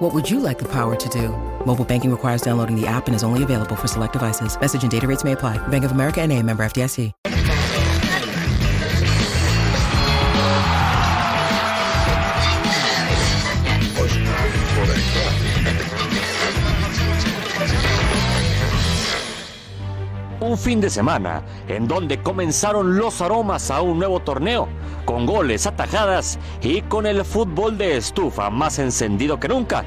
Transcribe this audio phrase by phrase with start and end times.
[0.00, 1.28] What would you like the power to do?
[1.66, 4.58] Mobile banking requires downloading the app and is only available for select devices.
[4.58, 5.58] Message and data rates may apply.
[5.68, 7.12] Bank of America and a member FDIC.
[20.42, 24.66] Un fin de semana en donde comenzaron los aromas a un nuevo torneo,
[25.04, 29.84] con goles, atajadas y con el fútbol de estufa más encendido que nunca.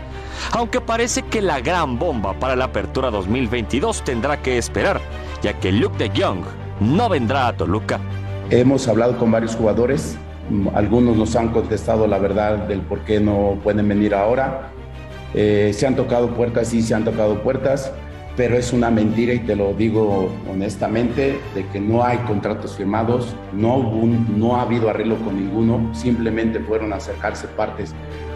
[0.52, 5.00] Aunque parece que la gran bomba para la apertura 2022 tendrá que esperar,
[5.42, 6.44] ya que Luke de Jong
[6.80, 8.00] no vendrá a Toluca.
[8.50, 10.18] Hemos hablado con varios jugadores,
[10.74, 14.70] algunos nos han contestado la verdad del por qué no pueden venir ahora.
[15.34, 17.92] Eh, se han tocado puertas, sí, se han tocado puertas
[18.36, 23.36] pero es una mentira y te lo digo honestamente, de que no hay contratos firmados,
[23.52, 23.92] no,
[24.36, 27.94] no ha habido arreglo con ninguno, simplemente fueron a acercarse partes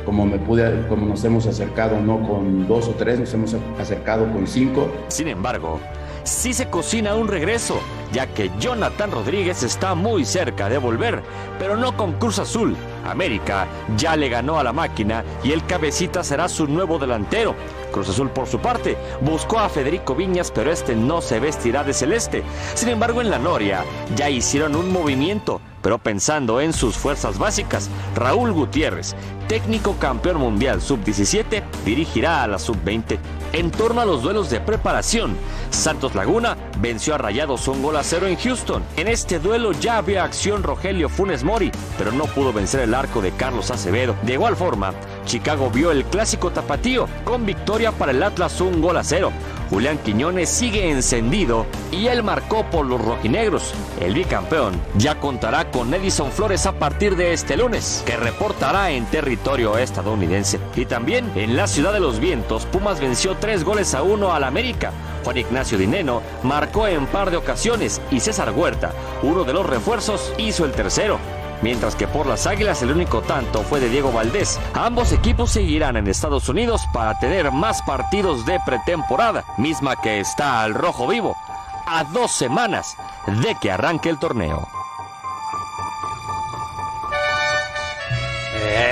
[0.07, 4.31] como, me pude, como nos hemos acercado, no con dos o tres, nos hemos acercado
[4.31, 4.89] con cinco.
[5.09, 5.81] Sin embargo,
[6.23, 7.81] sí se cocina un regreso,
[8.13, 11.23] ya que Jonathan Rodríguez está muy cerca de volver,
[11.59, 12.77] pero no con Cruz Azul.
[13.05, 13.67] América
[13.97, 17.55] ya le ganó a la máquina y el cabecita será su nuevo delantero.
[17.91, 21.93] Cruz Azul, por su parte, buscó a Federico Viñas, pero este no se vestirá de
[21.93, 22.43] celeste.
[22.73, 23.83] Sin embargo, en la Noria
[24.15, 29.15] ya hicieron un movimiento, pero pensando en sus fuerzas básicas, Raúl Gutiérrez,
[29.47, 33.17] técnico campeón mundial sub-17, dirigirá a la sub-20.
[33.53, 35.37] En torno a los duelos de preparación,
[35.69, 38.83] Santos Laguna venció a Rayados un gol a cero en Houston.
[38.97, 43.21] En este duelo ya había acción Rogelio Funes Mori, pero no pudo vencer el arco
[43.21, 44.15] de Carlos Acevedo.
[44.23, 44.93] De igual forma,
[45.25, 49.31] Chicago vio el clásico tapatío con victoria para el Atlas un gol a cero.
[49.69, 53.73] Julián Quiñones sigue encendido y él marcó por los rojinegros.
[53.99, 59.05] El bicampeón ya contará con Edison Flores a partir de este lunes, que reportará en
[59.05, 60.59] territorio estadounidense.
[60.75, 64.43] Y también en la ciudad de los vientos, Pumas venció tres goles a uno al
[64.43, 64.91] América.
[65.23, 68.93] Juan Ignacio Dineno marcó en par de ocasiones y César Huerta,
[69.23, 71.19] uno de los refuerzos, hizo el tercero
[71.61, 74.59] mientras que por las Águilas el único tanto fue de Diego Valdés.
[74.73, 80.63] Ambos equipos seguirán en Estados Unidos para tener más partidos de pretemporada, misma que está
[80.63, 81.35] al rojo vivo,
[81.85, 82.95] a dos semanas
[83.43, 84.67] de que arranque el torneo.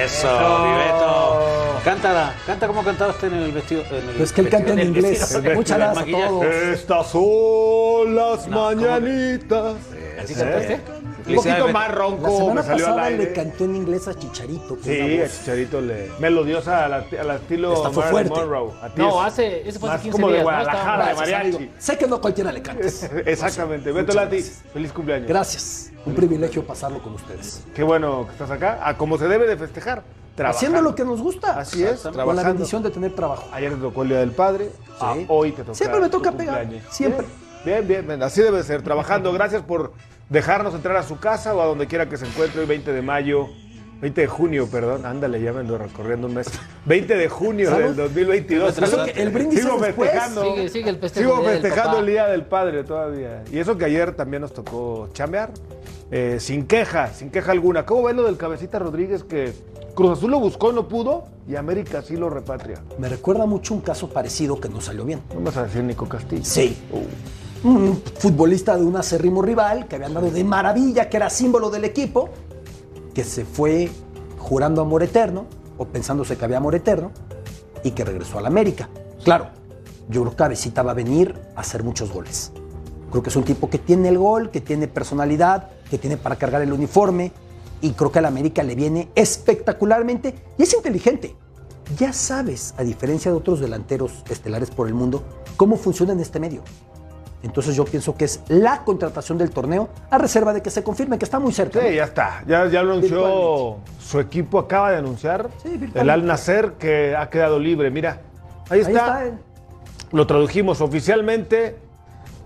[0.04, 1.82] Eso, Viveto.
[1.84, 3.84] Cántala, canta como cantaba usted en el vestido.
[3.92, 5.40] En el Pues que él canta en inglés.
[5.54, 6.46] Muchas gracias a todos.
[6.46, 9.76] Estas son las mañanitas.
[10.20, 10.82] ¿Así cantaste?
[11.28, 13.34] Un poquito más La ronco semana me salió al pasada le aire.
[13.34, 14.78] cantó en inglés a Chicharito.
[14.84, 15.28] Sí, a.
[15.30, 16.12] Chicharito le.
[16.20, 18.46] Melodiosa al, al estilo Esta fue Marilyn fuerte.
[18.48, 18.72] Monroe.
[18.82, 20.44] A ti No, es hace, ese fue hace más 15 como de.
[20.44, 21.72] Guadalajara, de mariachi.
[21.78, 23.10] Sé que no a cualquiera le cantas.
[23.26, 23.92] Exactamente.
[23.92, 25.28] Beto Lati, feliz cumpleaños.
[25.28, 25.92] Gracias.
[26.06, 27.64] Un privilegio pasarlo con ustedes.
[27.74, 28.80] Qué bueno que estás acá.
[28.88, 30.04] A como se debe de festejar.
[30.36, 30.58] Trabajando.
[30.58, 31.58] Haciendo lo que nos gusta.
[31.60, 33.48] Así es, Con la bendición de tener trabajo.
[33.54, 34.70] Ayer te tocó el Día del Padre.
[35.00, 35.74] ah, hoy te toca.
[35.74, 37.26] Siempre me toca pegar, siempre.
[37.64, 38.22] Bien, bien, bien.
[38.22, 38.82] Así debe ser.
[38.84, 39.32] Trabajando.
[39.34, 39.94] Gracias por
[40.30, 43.02] dejarnos entrar a su casa o a donde quiera que se encuentre hoy, 20 de
[43.02, 43.48] mayo.
[44.02, 45.06] 20 de junio, perdón.
[45.06, 46.48] Ándale, ya me ando recorriendo un mes.
[46.86, 47.86] 20 de junio Salud.
[47.86, 48.78] del 2022.
[48.78, 50.44] Eso que el brindis Sigo festejando.
[50.44, 53.44] Sigue, sigue el festejo Sigo festejando el Día del Padre todavía.
[53.52, 55.52] Y eso que ayer también nos tocó chambear.
[56.12, 57.86] eh, sin queja, sin queja alguna.
[57.86, 59.54] ¿Cómo ves lo del Cabecita Rodríguez que
[59.96, 62.84] Cruz Azul lo buscó, no pudo y América sí lo repatria?
[63.00, 65.22] Me recuerda mucho un caso parecido que no salió bien.
[65.34, 66.44] No vas a decir Nico Castillo.
[66.44, 66.78] Sí.
[67.66, 71.84] Un futbolista de un acérrimo rival que había andado de maravilla, que era símbolo del
[71.84, 72.30] equipo,
[73.16, 73.90] que se fue
[74.38, 75.48] jurando amor eterno,
[75.80, 77.12] o pensándose que había amor eterno,
[77.84, 78.88] y que regresó a la América.
[79.24, 79.48] Claro,
[80.10, 82.52] yo creo que Cabecita va a venir a hacer muchos goles.
[83.10, 86.36] Creo que es un tipo que tiene el gol, que tiene personalidad, que tiene para
[86.36, 87.32] cargar el uniforme,
[87.82, 91.36] y creo que a la América le viene espectacularmente, y es inteligente.
[91.98, 95.24] Ya sabes, a diferencia de otros delanteros estelares por el mundo,
[95.58, 96.62] cómo funciona en este medio.
[97.46, 101.20] Entonces yo pienso que es la contratación del torneo a reserva de que se confirme
[101.20, 101.80] que está muy cerca.
[101.80, 101.88] ¿no?
[101.88, 102.44] Sí, ya está.
[102.48, 107.30] Ya, ya lo anunció su equipo, acaba de anunciar Sí, el Al Nacer que ha
[107.30, 107.92] quedado libre.
[107.92, 108.22] Mira,
[108.70, 108.90] ahí está.
[108.90, 109.26] Ahí está.
[109.28, 109.34] eh.
[110.12, 111.78] Lo tradujimos oficialmente.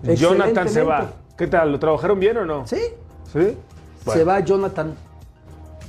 [0.02, 1.12] Jonathan se va.
[1.36, 1.72] ¿Qué tal?
[1.72, 2.66] ¿Lo trabajaron bien o no?
[2.66, 2.80] Sí,
[3.32, 3.56] ¿Sí?
[4.12, 4.94] se va Jonathan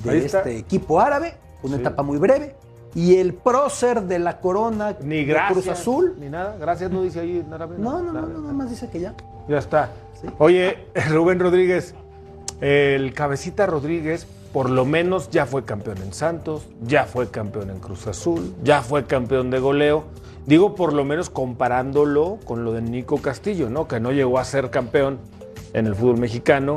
[0.05, 1.81] de este equipo árabe, una Sí.
[1.81, 2.55] etapa muy breve.
[2.93, 5.51] Y el prócer de la corona Ni de gracias.
[5.53, 6.15] Cruz Azul.
[6.19, 6.57] Ni nada.
[6.59, 7.75] Gracias no dice ahí árabe.
[7.77, 8.27] No, no, no, Nada.
[8.27, 9.13] no, nada más dice que ya.
[9.47, 9.91] Ya está.
[10.37, 11.95] Oye, Rubén Rodríguez,
[12.59, 17.79] el cabecita Rodríguez por lo menos ya fue campeón en Santos, ya fue campeón en
[17.79, 20.03] Cruz Azul, ya fue campeón de goleo.
[20.45, 23.87] Digo por lo menos comparándolo con lo de Nico Castillo, ¿no?
[23.87, 25.19] Que no llegó a ser campeón
[25.73, 26.75] en el fútbol mexicano.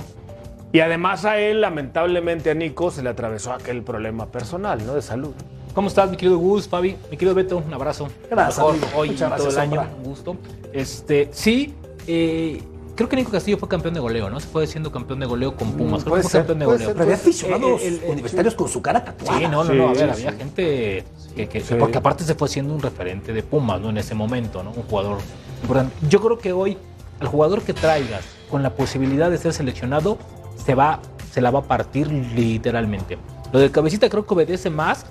[0.72, 4.94] Y además a él, lamentablemente a Nico, se le atravesó aquel problema personal, ¿no?
[4.94, 5.32] De salud.
[5.74, 6.96] ¿Cómo estás, mi querido Gus, Fabi?
[7.10, 8.08] Mi querido Beto, un abrazo.
[8.30, 8.86] Gracias, Mejor amigo.
[8.96, 9.96] hoy y Muchas todo el gracias, año, Sombra.
[9.96, 10.36] un gusto.
[10.72, 11.74] Este, sí,
[12.06, 12.62] eh,
[12.94, 14.38] creo que Nico Castillo fue campeón de goleo, ¿no?
[14.38, 16.02] Se fue siendo campeón de goleo con Pumas.
[16.04, 16.78] Creo puede que fue ser, campeón de goleo.
[16.86, 19.38] ser, Pero había Eh, aficionados el- el- universitarios con su cara tatuada.
[19.38, 19.84] Sí, no, no, Sí, no.
[19.84, 20.36] A ver, sí, había sí.
[20.38, 21.04] gente
[21.34, 21.74] que, que- Sí.
[21.76, 23.90] porque aparte se fue siendo un referente de Pumas, ¿no?
[23.90, 24.70] En ese momento, ¿no?
[24.70, 25.18] Un jugador
[25.62, 25.92] importante.
[26.08, 26.78] Yo creo que hoy
[27.18, 30.18] al jugador que traigas con la posibilidad de ser seleccionado
[30.64, 31.00] se va,
[31.32, 33.18] se la va a partir literalmente.
[33.52, 35.06] Lo del cabecita creo que obedece más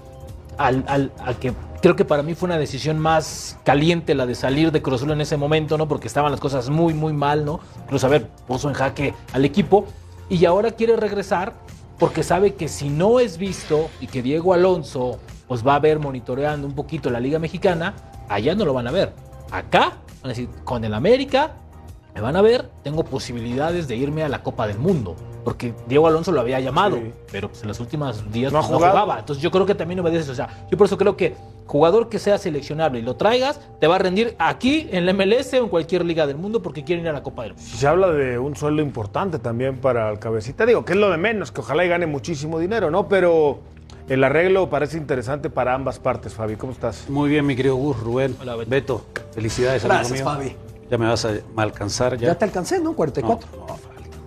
[0.58, 4.36] al, al- a que creo que para mí fue una decisión más caliente la de
[4.36, 5.88] salir de Cruz Azul en ese momento, ¿no?
[5.88, 7.60] Porque estaban las cosas muy, muy mal, ¿no?
[7.84, 9.86] Incluso, a ver, puso en jaque al equipo
[10.30, 11.54] y ahora quiere regresar
[12.00, 16.00] porque sabe que si no es visto y que Diego Alonso pues va a ver
[16.00, 17.94] monitoreando un poquito la Liga Mexicana,
[18.30, 19.14] allá no lo van a ver.
[19.52, 21.52] Acá, van a decir, con el América,
[22.16, 25.16] me van a ver, tengo posibilidades de irme a la Copa del Mundo.
[25.44, 27.12] Porque Diego Alonso lo había llamado, Sí.
[27.30, 29.20] pero pues, en los últimos días No jugaba.
[29.20, 30.32] Entonces yo creo que también obedece eso.
[30.32, 33.88] O sea, yo por eso creo que jugador que sea seleccionable y lo traigas, te
[33.88, 37.04] va a rendir aquí en la MLS o en cualquier liga del mundo porque quieren
[37.04, 37.68] ir a la Copa del Mundo.
[37.76, 40.66] Se habla de un sueldo importante también para el cabecita.
[40.66, 43.10] Digo, que es lo de menos, que ojalá y gane muchísimo dinero, ¿no?
[43.10, 43.60] Pero
[44.08, 46.56] el arreglo parece interesante para ambas partes, Fabi.
[46.56, 47.10] ¿Cómo estás?
[47.10, 48.34] Muy bien, mi querido Gus, Rubén.
[48.40, 48.70] Hola, Beto.
[48.70, 50.52] Beto, felicidades, Gracias, amigo mío.
[50.56, 50.73] Fabi.
[50.94, 52.28] Ya me vas a alcanzar ya.
[52.28, 52.92] Ya te alcancé, ¿no?
[52.92, 53.48] no, 44.
[53.58, 53.80] no, falta,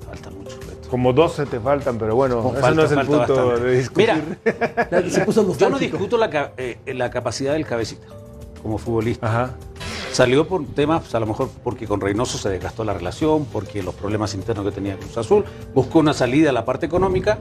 [0.05, 0.89] falta mucho, Beto.
[0.91, 3.61] Como 12 te faltan, pero bueno, No, falta- no es el punto bastante.
[3.67, 4.37] de discutir.
[4.91, 8.09] Mira, se puso yo no discuto la, eh, la capacidad del cabecita
[8.61, 9.29] como futbolista.
[9.29, 9.51] Ajá.
[10.11, 13.81] Salió por temas, pues, a lo mejor porque con Reynoso se desgastó la relación, porque
[13.85, 17.39] los problemas internos que tenía Cruz Azul, buscó una salida a la parte económica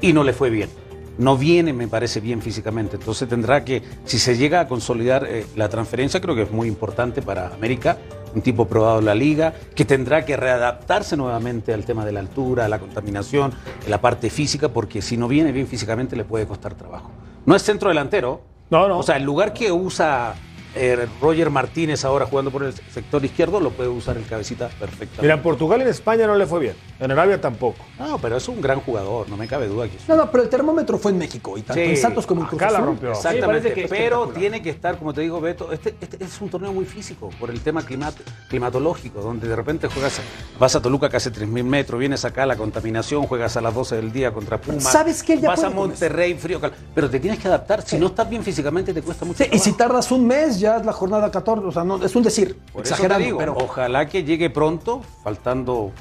[0.00, 0.70] y no le fue bien.
[1.18, 2.96] No viene, me parece bien físicamente.
[2.96, 6.66] Entonces tendrá que, si se llega a consolidar eh, la transferencia, creo que es muy
[6.68, 7.96] importante para América,
[8.36, 12.20] un tipo probado en la liga, que tendrá que readaptarse nuevamente al tema de la
[12.20, 13.52] altura, a la contaminación,
[13.88, 17.10] la parte física, porque si no viene bien físicamente le puede costar trabajo.
[17.46, 18.98] No es centro delantero, No, no.
[18.98, 20.34] o sea, el lugar que usa
[20.76, 25.22] eh, Roger Martínez ahora jugando por el sector izquierdo lo puede usar el cabecita perfectamente.
[25.22, 26.74] Mira, en Portugal y en España no le fue bien.
[27.00, 27.84] En Arabia tampoco.
[27.98, 30.08] No, pero es un gran jugador, no me cabe duda que es.
[30.08, 32.46] No, no, pero el termómetro fue en México y tanto Sí, en Santos como en
[32.48, 32.86] Cruz acá la Azul.
[32.88, 33.10] rompió.
[33.12, 36.72] Exactamente, que pero tiene que estar, como te digo, Beto, este, este es un torneo
[36.72, 38.14] muy físico por el tema climat-
[38.48, 40.20] climatológico, donde de repente juegas,
[40.58, 43.96] vas a Toluca que hace 3.000 metros, vienes acá la contaminación, juegas a las 12
[43.96, 45.38] del día contra Pumas, ¿Sabes qué?
[45.38, 48.42] Ya vas a Monterrey, frío, cal- pero te tienes que adaptar, si no estás bien
[48.42, 51.30] físicamente te cuesta mucho Sí, y si tardas un mes, ya ya es la jornada
[51.30, 52.84] 14, o sea, no, es un decir, Por.
[53.18, 53.54] Digo, pero...
[53.56, 55.92] Ojalá que llegue pronto, faltando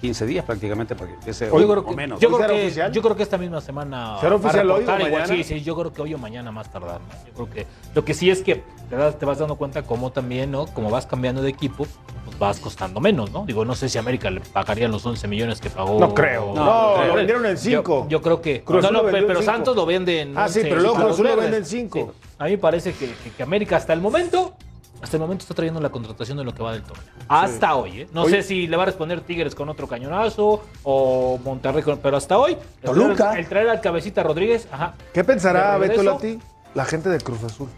[0.00, 2.20] 15 días prácticamente para que empiece hoy, yo menos.
[2.20, 4.18] Yo creo, que, yo creo que esta misma semana.
[4.20, 4.84] ¿Será oficial hoy?
[5.26, 7.00] Sí, sí, yo creo que hoy o mañana más tardar.
[7.26, 9.14] Yo creo que lo que sí es que ¿verdad?
[9.14, 10.66] te vas dando cuenta cómo también, ¿no?
[10.66, 11.86] Como vas cambiando de equipo,
[12.24, 13.44] pues vas costando menos, ¿no?
[13.44, 16.00] Digo, no sé si América le pagarían los 11 millones que pagó.
[16.00, 16.54] No creo.
[16.54, 18.06] No, lo vendieron en 5.
[18.08, 18.64] Yo, creo que.
[18.66, 20.36] No, no, pero, Santos lo venden.
[20.36, 22.12] Ah, sí, pero luego Cruz lo venden en 5.
[22.38, 24.54] A mí me parece que, que- que América hasta el momento.
[25.02, 27.04] Hasta el momento está trayendo la contratación de lo que va del torneo.
[27.28, 28.08] Hasta hoy, ¿eh?
[28.12, 31.98] No Hoy- sé si le va a responder Tigres con otro cañonazo o Monterrey con.
[31.98, 32.52] Pero hasta hoy.
[32.52, 33.14] el Toluca.
[33.32, 34.94] traer- El traer al cabecita Rodríguez, ajá.
[35.12, 36.02] ¿Qué pensará Beto.
[36.02, 36.38] Lati
[36.74, 37.68] la gente de Cruz Azul?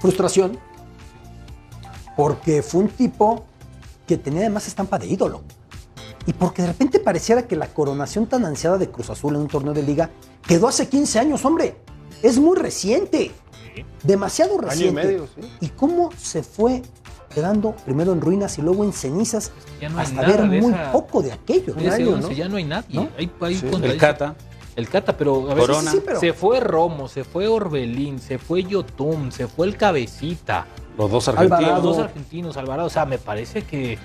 [0.00, 0.58] frustración.
[2.16, 3.44] Porque fue un tipo
[4.06, 5.42] que tenía además estampa de ídolo.
[6.26, 9.48] Y porque de repente pareciera que la coronación tan ansiada de Cruz Azul en un
[9.48, 10.10] torneo de liga
[10.46, 11.76] quedó hace 15 años, hombre.
[12.22, 13.30] Es muy reciente.
[14.02, 15.02] Demasiado y reciente.
[15.04, 15.48] medio, sí.
[15.60, 16.82] ¿Y cómo se fue
[17.34, 20.72] quedando primero en ruinas y luego en cenizas Ya no hay hasta nada ver muy
[20.72, 21.74] esa- poco de aquello?
[21.74, 22.34] De ese año, 11 ¿no?
[22.34, 22.94] ya no hay nadie.
[22.96, 23.08] ¿No?
[23.18, 23.66] Hay, hay Sí.
[23.70, 24.34] contra- El Cata.
[24.80, 25.90] El Cata, pero a ver, Corona.
[25.90, 29.76] Sí, sí, pero- se fue Romo, se fue Orbelín, se fue Yotun, se fue el
[29.76, 30.66] Cabecita.
[30.98, 31.54] Los dos Alvarado.
[31.54, 31.84] argentinos.
[31.84, 32.86] Los dos argentinos, Alvarado.
[32.88, 33.96] O sea, me parece que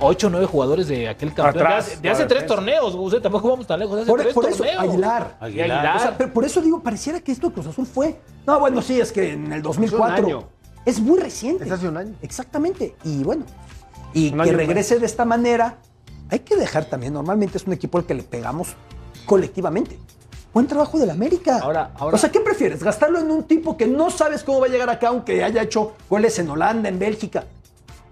[0.00, 1.66] 8 o 9 jugadores de aquel campeón.
[1.66, 2.54] Atrás, de hace, tres defensa.
[2.54, 3.96] torneos, usted tampoco vamos tan lejos.
[3.96, 4.78] de Hace Por, tres por eso, torneos.
[4.82, 5.38] Aguilar.
[5.40, 5.70] Y Aguilar.
[5.78, 5.96] Aguilar.
[5.96, 8.20] O sea, pero por eso digo, pareciera que esto de Cruz Azul fue.
[8.46, 10.26] No, bueno, sí, es que en el 2004.
[10.26, 10.48] año.
[10.84, 11.64] Es muy reciente.
[11.64, 12.14] Es hace un año.
[12.22, 12.94] Exactamente.
[13.02, 13.44] Y bueno,
[14.14, 15.78] y Un que regrese de esta manera,
[16.30, 17.12] hay que dejar también.
[17.14, 18.76] Normalmente es un equipo al que le pegamos
[19.26, 19.98] colectivamente.
[20.54, 21.58] Buen trabajo del América.
[21.62, 22.82] Ahora- ahora- O sea, ¿qué prefieres?
[22.82, 25.92] ¿Gastarlo en un tipo que no sabes cómo va a llegar acá, aunque haya hecho
[26.08, 27.44] goles en Holanda, en Bélgica?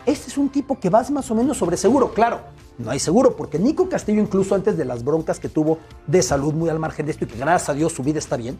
[0.05, 2.41] Este es un tipo que vas más o menos sobre seguro, claro.
[2.77, 6.53] No hay seguro, porque Nico Castillo, incluso antes de las broncas que tuvo de salud
[6.53, 8.59] muy al margen de esto y que gracias a Dios su vida está bien,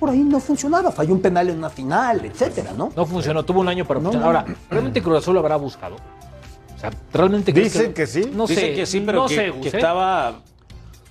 [0.00, 0.90] por ahí no funcionaba.
[0.90, 2.90] Falló un penal en una final, etcétera, ¿no?
[2.96, 4.32] No funcionó, tuvo un año para No, funcionar.
[4.32, 4.38] no.
[4.40, 5.94] Ahora, ¿realmente Cruz Azul lo habrá buscado?
[5.94, 8.30] O sea, realmente Dicen que sí.
[8.34, 10.40] No Dicen sé, que sí, pero no que, sé, que estaba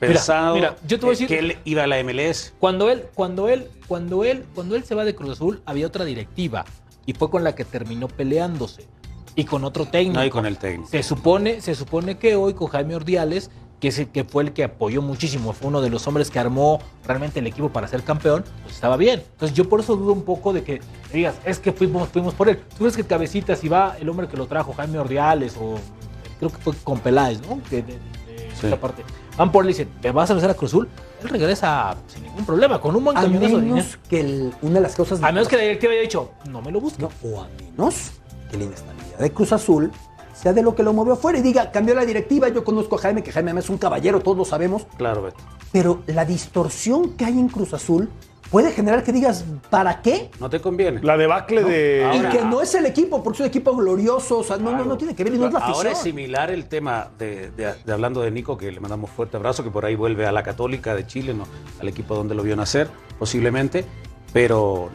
[0.07, 2.53] pensado mira, yo te voy a decir- que él iba a la MLS.
[2.59, 6.05] Cuando él, cuando él, cuando él, cuando él se va de Cruz Azul, había otra
[6.05, 6.65] directiva
[7.05, 8.85] y fue con la que terminó peleándose
[9.35, 10.19] y con otro técnico.
[10.19, 10.89] No, y con el técnico.
[10.89, 14.53] Se supone, se supone que hoy con Jaime Ordiales, que, es el que fue el
[14.53, 18.03] que apoyó muchísimo, fue uno de los hombres que armó realmente el equipo para ser
[18.03, 19.21] campeón, pues estaba bien.
[19.33, 20.79] Entonces yo por eso dudo un poco de que
[21.13, 22.57] digas, es que fuimos, fuimos por él.
[22.69, 25.75] ¿Tú crees que Cabecita, si va el hombre que lo trajo, Jaime Ordiales, o
[26.39, 27.61] creo que fue con Peláez, ¿no?
[27.69, 27.99] Que de, de
[28.59, 28.67] Sí.
[28.67, 29.03] esa parte.
[29.37, 30.87] Van por él y dicen, ¿te vas a besar a Cruz Azul?
[31.21, 33.75] Él regresa sin ningún problema, con un buen A cañonazo de dinero.
[33.75, 35.21] menos que el- una de las cosas...
[35.21, 36.79] A menos que la directiva haya dicho, no me lo.
[36.81, 38.11] No, o a menos
[38.49, 39.91] que la inestabilidad de Cruz Azul
[40.33, 42.99] sea de lo que lo movió afuera y diga, cambió la directiva, yo conozco a
[42.99, 45.37] Jaime, que Jaime es un caballero, todos lo sabemos, Claro, Beto.
[45.71, 48.09] pero la distorsión que hay en Cruz Azul
[48.51, 50.29] puede generar que digas, ¿para qué?
[50.39, 51.01] No te conviene.
[51.03, 52.09] La debacle de.
[52.15, 54.85] y que no es el equipo, porque es un equipo glorioso, o sea, no, no,
[54.85, 55.77] no tiene que ver y no es la afición.
[55.77, 59.37] Ahora es similar el tema de, de- de hablando de Nico, que le mandamos fuerte
[59.37, 61.45] abrazo, que por ahí vuelve a la Católica de Chile, ¿no?
[61.79, 63.85] al equipo donde lo vio nacer, posiblemente.
[64.33, 64.89] Pero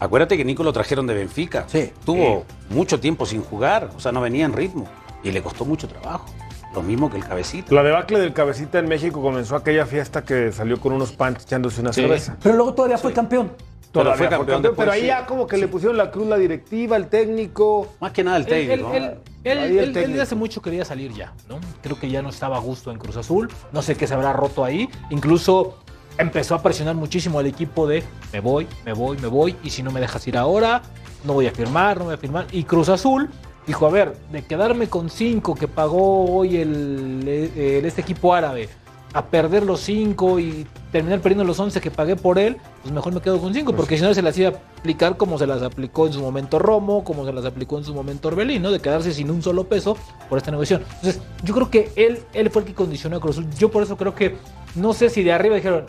[0.00, 1.64] acuérdate que Nico lo trajeron de Benfica.
[1.68, 1.92] Sí.
[2.04, 4.86] Tuvo mucho tiempo sin jugar, o sea, no venía en ritmo.
[5.24, 6.26] Y le costó mucho trabajo.
[6.74, 7.74] Lo mismo que el cabecito.
[7.74, 11.80] La debacle del cabecita en México comenzó aquella fiesta que salió con unos pants echándose
[11.80, 12.02] una Sí.
[12.02, 12.36] cerveza.
[12.42, 13.50] Pero luego todavía fue campeón.
[13.90, 15.06] Todavía fue fue campeón campeón, después, pero ahí sí.
[15.06, 17.94] ya como que le pusieron la cruz la directiva, el técnico.
[18.00, 18.92] Más que nada el él, técnico.
[18.92, 20.22] él, el él técnico.
[20.22, 21.58] hace mucho quería salir ya, ¿no?
[21.82, 23.48] Creo que ya no estaba a gusto en Cruz Azul.
[23.72, 24.90] No sé qué se habrá roto ahí.
[25.08, 25.78] Incluso
[26.18, 29.56] empezó a presionar muchísimo al equipo de me voy, me voy, me voy.
[29.64, 30.82] Y si no me dejas ir ahora,
[31.24, 32.46] no voy a firmar, no voy a firmar.
[32.52, 33.30] Y Cruz Azul
[33.68, 37.22] dijo, a ver, de quedarme con cinco que pagó hoy el,
[37.56, 38.68] el- este equipo árabe,
[39.14, 43.12] a perder los cinco y terminar perdiendo los 11 que pagué por él, pues mejor
[43.14, 45.62] me quedo con cinco, porque si no se las iba a aplicar como se las
[45.62, 48.70] aplicó en su momento Romo, como se las aplicó en su momento Orbelín, ¿no?
[48.70, 49.96] De quedarse sin un solo peso
[50.28, 50.86] por esta negociación.
[50.96, 53.40] Entonces, yo creo que él, él fue el que condicionó a Cruz.
[53.58, 54.36] Yo por eso creo que,
[54.74, 55.86] no sé si de arriba dijeron,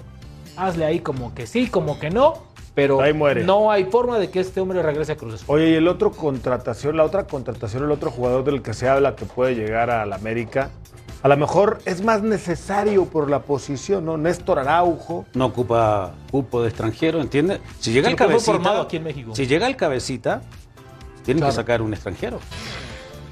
[0.56, 2.36] hazle ahí como que sí, como que no,
[2.76, 3.44] pero Ahí muere.
[3.44, 5.46] no hay forma de que este hombre regrese a Cruz Azul.
[5.50, 9.16] Oye, y el otro contratación, la otra contratación, el otro jugador del que se habla
[9.16, 10.70] que puede llegar a la América,
[11.22, 14.18] a lo mejor es más necesario por la posición, ¿no?
[14.18, 15.26] Néstor Araujo.
[15.34, 17.60] no ocupa cupo de extranjero, ¿entiendes?
[17.80, 19.36] Si llega Sí, el cabecita, formado aquí en México.
[19.36, 20.42] si llega el cabecita,
[21.26, 21.52] tienen Claro.
[21.52, 22.40] que sacar un extranjero.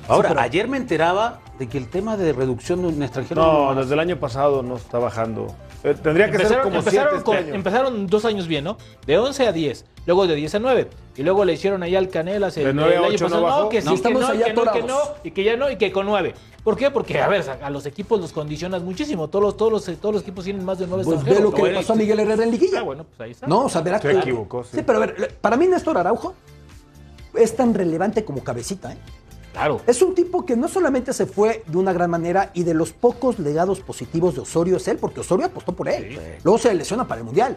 [0.10, 3.76] Ahora, pero- ayer me enteraba de que el tema de reducción de un extranjero No,
[3.76, 5.48] desde el año pasado no está bajando.
[5.84, 7.56] Eh, tendría que ser Empezaron, como empezaron siete con- este año.
[7.56, 8.78] empezaron dos años bien, ¿no?
[9.06, 10.90] De 11 a 10, luego de 10 a 9.
[11.16, 13.30] Y luego le hicieron ahí al Canelas el, De nueve a el año ocho no
[13.30, 13.44] pasado.
[13.44, 13.70] bajó.
[13.70, 15.70] que sí, No, que no, y allá que no, que no, y que ya no,
[15.72, 16.34] y que con 9.
[16.64, 16.92] ¿Por qué?
[16.92, 19.28] Porque, a ver, a los equipos los condicionas muchísimo.
[19.30, 21.64] Todos los, todos los, todos los equipos tienen más de 9 Pues ve lo que
[21.64, 22.80] le pasó a Miguel Herrera en Liguilla.
[22.80, 23.48] Ah, bueno, pues ahí está.
[23.48, 24.78] No, o sea, verá Se equivocó, sí.
[24.78, 26.34] Sí, pero a ver, para mí Néstor Araujo
[27.36, 28.98] es tan relevante como cabecita, ¿eh?
[29.58, 29.82] Claro.
[29.88, 32.94] Es un tipo que no solamente se fue de una gran manera y de los
[32.94, 36.10] pocos legados positivos de Osorio es él, porque Osorio apostó por él.
[36.12, 36.20] Sí.
[36.44, 37.56] Luego se lesiona para el Mundial.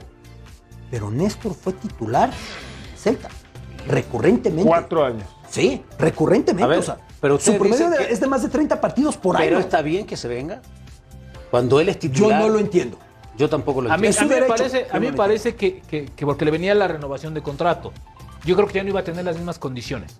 [0.90, 2.30] Pero Néstor fue titular
[2.96, 3.28] Celta.
[3.86, 4.66] Recurrentemente.
[4.68, 5.24] Cuatro años.
[5.48, 6.68] Sí, recurrentemente.
[6.68, 9.56] Ver, o sea, pero su promedio de- es de más de 30 partidos por Pero
[9.56, 9.64] año.
[9.64, 10.60] está bien que se venga.
[11.50, 12.40] Cuando él es Yo titular.
[12.40, 12.98] no lo entiendo.
[13.36, 14.34] Yo tampoco lo A mí, entiendo.
[14.34, 16.44] A mí me parece, Yo a mí no me lo parece que, que- que porque
[16.44, 17.92] le venía la renovación de contrato.
[18.44, 20.18] Yo creo que ya no iba a tener las mismas condiciones.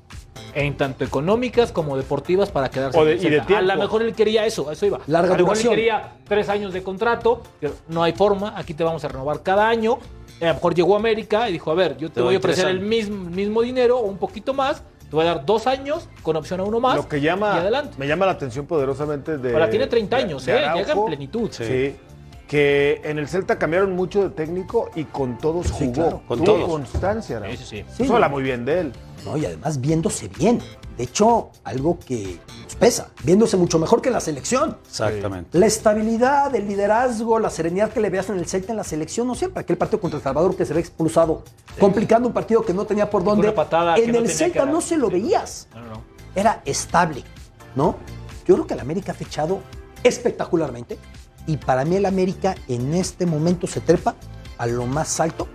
[0.55, 2.99] En tanto económicas como deportivas para quedarse.
[2.99, 3.59] O de- en y de Celta.
[3.59, 4.99] A lo mejor él quería eso, a eso iba.
[5.07, 5.75] Larga a lo mejor él duración.
[5.75, 7.43] quería tres años de contrato.
[7.61, 9.99] pero no hay forma, aquí te vamos a renovar cada año.
[10.41, 12.39] A lo mejor llegó a América y dijo, a ver, yo te, Te voy a
[12.39, 14.83] ofrecer el mismo, mismo dinero o un poquito más.
[15.09, 16.97] Te voy a dar dos años con opción a uno más.
[16.97, 17.95] Lo que llama, Y adelante.
[17.99, 19.53] me llama la atención poderosamente de.
[19.53, 20.61] Ahora tiene 30 de- años, de ¿eh?
[20.75, 21.49] Llega en plenitud.
[21.53, 21.95] Sí.
[22.51, 25.93] Que en el Celta cambiaron mucho de técnico y con todos Sí, jugó.
[25.93, 26.69] claro, con Tuvo todos.
[26.69, 27.57] constancia, Araujo.
[27.57, 27.85] Sí, sí, sí.
[27.97, 28.17] Sí, Eso no.
[28.17, 28.93] habla muy bien de él.
[29.25, 30.59] No, y además viéndose bien.
[30.97, 34.77] De hecho, algo que nos pesa, viéndose mucho mejor que en la selección.
[34.85, 35.57] Exactamente.
[35.57, 39.29] La estabilidad, el liderazgo, la serenidad que le veas en el Celta en la selección,
[39.29, 39.61] no siempre.
[39.61, 41.45] Aquel partido contra El Salvador que se ve expulsado,
[41.79, 43.47] complicando un partido que no tenía por dónde.
[43.47, 45.69] una patada que en no el tenía Celta no se lo veías.
[45.73, 46.03] No, no, no.
[46.35, 47.23] Era estable,
[47.77, 47.95] ¿no?
[48.45, 49.61] Yo creo que el América ha fechado
[50.03, 50.99] espectacularmente.
[51.47, 54.15] Y para mí el América en este momento se trepa
[54.59, 55.49] a lo más alto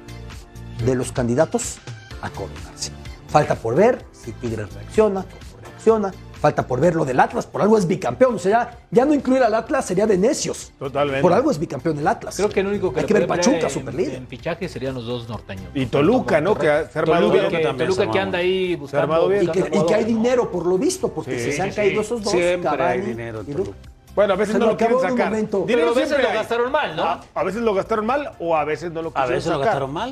[0.86, 1.78] de los candidatos
[2.22, 2.92] a coronarse.
[3.28, 6.14] Falta por ver si Tigres reacciona, cómo reacciona.
[6.42, 8.36] Falta por ver lo del Atlas, por algo es bicampeón.
[8.36, 10.74] O sea, ya, no incluir al Atlas sería de necios.
[10.78, 11.22] Totalmente.
[11.22, 12.36] Por algo es bicampeón el Atlas.
[12.36, 14.16] Creo que el único que Hay que ver Pachuca, pelear en- superlíder.
[14.16, 15.68] En fichaje serían los dos norteños.
[15.74, 16.54] Y Toluca, ¿no?
[16.56, 17.50] Que se ha armado Toluca, bien.
[17.52, 19.02] que, también Toluca que anda ahí buscando.
[19.04, 19.44] armado bien.
[19.44, 21.70] y, que, buscando y que hay dinero, por lo visto, porque Sí, si se han
[21.72, 22.06] sí, caído sí.
[22.06, 23.72] esos dos, Siempre hay Cavani dinero Toluca.
[24.16, 25.34] Bueno, a veces Se no lo quieren sacar.
[25.36, 26.36] Dinero Pero a veces siempre lo hay.
[26.36, 27.20] gastaron mal, ¿no?
[27.34, 29.66] A veces lo gastaron mal o a veces no lo A quisieron veces lo sacar.
[29.66, 30.12] gastaron mal.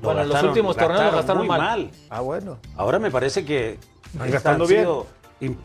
[0.00, 1.90] Lo Bueno, en los últimos torneos lo gastaron muy mal.
[2.08, 2.58] Ah, bueno.
[2.76, 4.86] Ahora me parece que Están han gastando bien.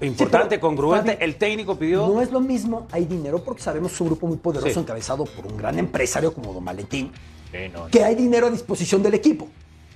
[0.01, 1.13] Importante, pero, congruente.
[1.13, 2.07] Fabi, el técnico pidió.
[2.07, 4.79] No es lo mismo, hay dinero porque sabemos que es un grupo muy poderoso Sí.
[4.79, 7.11] encabezado por un gran empresario como Don Valentín,
[7.51, 9.47] Sí, no, que hay dinero a disposición del equipo,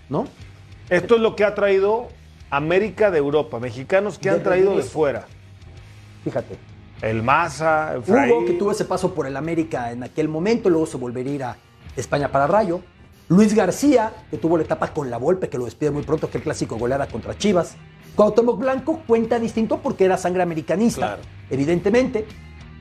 [0.10, 0.26] ¿no?
[0.90, 2.08] Esto es lo que ha traído
[2.50, 5.26] América de Europa, mexicanos que De han traído de fuera.
[6.26, 6.58] Fíjate.
[7.02, 8.32] El Maza, Efraín.
[8.32, 11.36] Hugo, que tuvo ese paso por el América en aquel momento, luego se volvería a
[11.36, 11.58] ir a
[11.96, 12.82] España para Rayo.
[13.30, 16.40] Luis García, que tuvo la etapa con la Volpe, que lo despide muy pronto, que
[16.40, 17.76] el clásico goleada contra Chivas.
[18.16, 21.22] Cuauhtémoc Blanco cuenta distinto porque era sangre americanista, Claro.
[21.50, 22.26] evidentemente.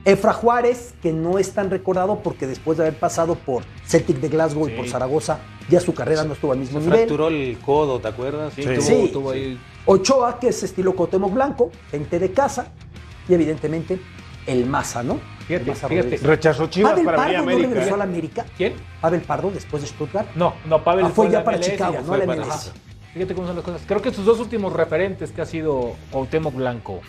[0.04, 4.28] Efra Juárez, que no es tan recordado porque después de haber pasado por Celtic de
[4.30, 7.00] Glasgow y por Zaragoza, ya su carrera no estuvo al mismo Se nivel.
[7.00, 8.54] fracturó el codo, ¿te acuerdas?
[8.54, 8.68] Sí, Sí.
[8.68, 9.10] tuvo- Sí.
[9.12, 12.72] tuvo ahí- Ochoa, que es estilo Cuauhtémoc Blanco, gente de casa.
[13.28, 14.00] Y evidentemente
[14.46, 15.18] el Maza, ¿no?
[15.46, 16.16] Fíjate, fíjate.
[16.18, 17.68] Rechazó Chivas Pavel para venir a Pardo no América.
[17.74, 17.94] regresó ¿eh?
[17.94, 18.46] a la América.
[18.56, 18.72] ¿Quién?
[19.00, 20.28] Pavel Pardo después de Stuttgart.
[20.34, 22.72] No, no, Pavel Ah, fue ya la para MLS, Chicago, ya no a la MLS.
[23.14, 23.82] Fíjate cómo son las cosas.
[23.86, 27.00] Creo que sus dos últimos referentes, que ha sido Cuauhtémoc Blanco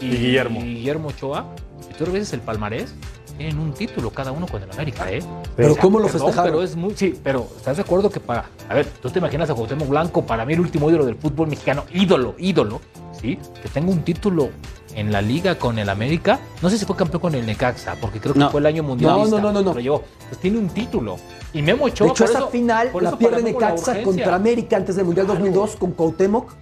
[0.00, 0.60] y, Y Guillermo.
[0.60, 1.46] y Guillermo Ochoa,
[1.86, 2.94] si tú revisas el palmarés,
[3.38, 5.20] tienen un título cada uno con el América, ¿eh?
[5.54, 6.52] Pero O sea, ¿cómo lo perdón, festejaron?
[6.52, 8.46] Pero es muy, sí, pero ¿estás de acuerdo que para...
[8.68, 11.46] A ver, tú te imaginas a Cuauhtémoc Blanco, para mí el último ídolo del fútbol
[11.48, 12.80] mexicano, ídolo, ídolo,
[13.20, 13.38] ¿sí?
[13.62, 14.50] Que tenga un título
[14.96, 16.40] en la liga con el América.
[16.62, 18.50] No sé si fue campeón con el Necaxa, porque creo que No.
[18.50, 19.36] fue el año mundialista.
[19.36, 19.78] No, no, no, no, no.
[19.80, 20.02] Llevó.
[20.28, 21.16] Pues tiene un título.
[21.52, 24.34] Y Memo Ochoa, De hecho, por esa eso- final por la eso pierde Necaxa contra
[24.34, 26.52] América antes del Mundial 2002 con Cuauhtémoc,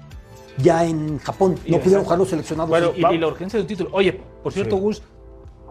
[0.58, 1.56] ya en Japón.
[1.64, 2.68] Y No pudieron jugar los seleccionados.
[2.68, 3.90] Bueno, Y, y la urgencia de un título.
[3.92, 4.12] Oye,
[4.42, 4.82] por cierto, Sí.
[4.82, 5.02] Gus,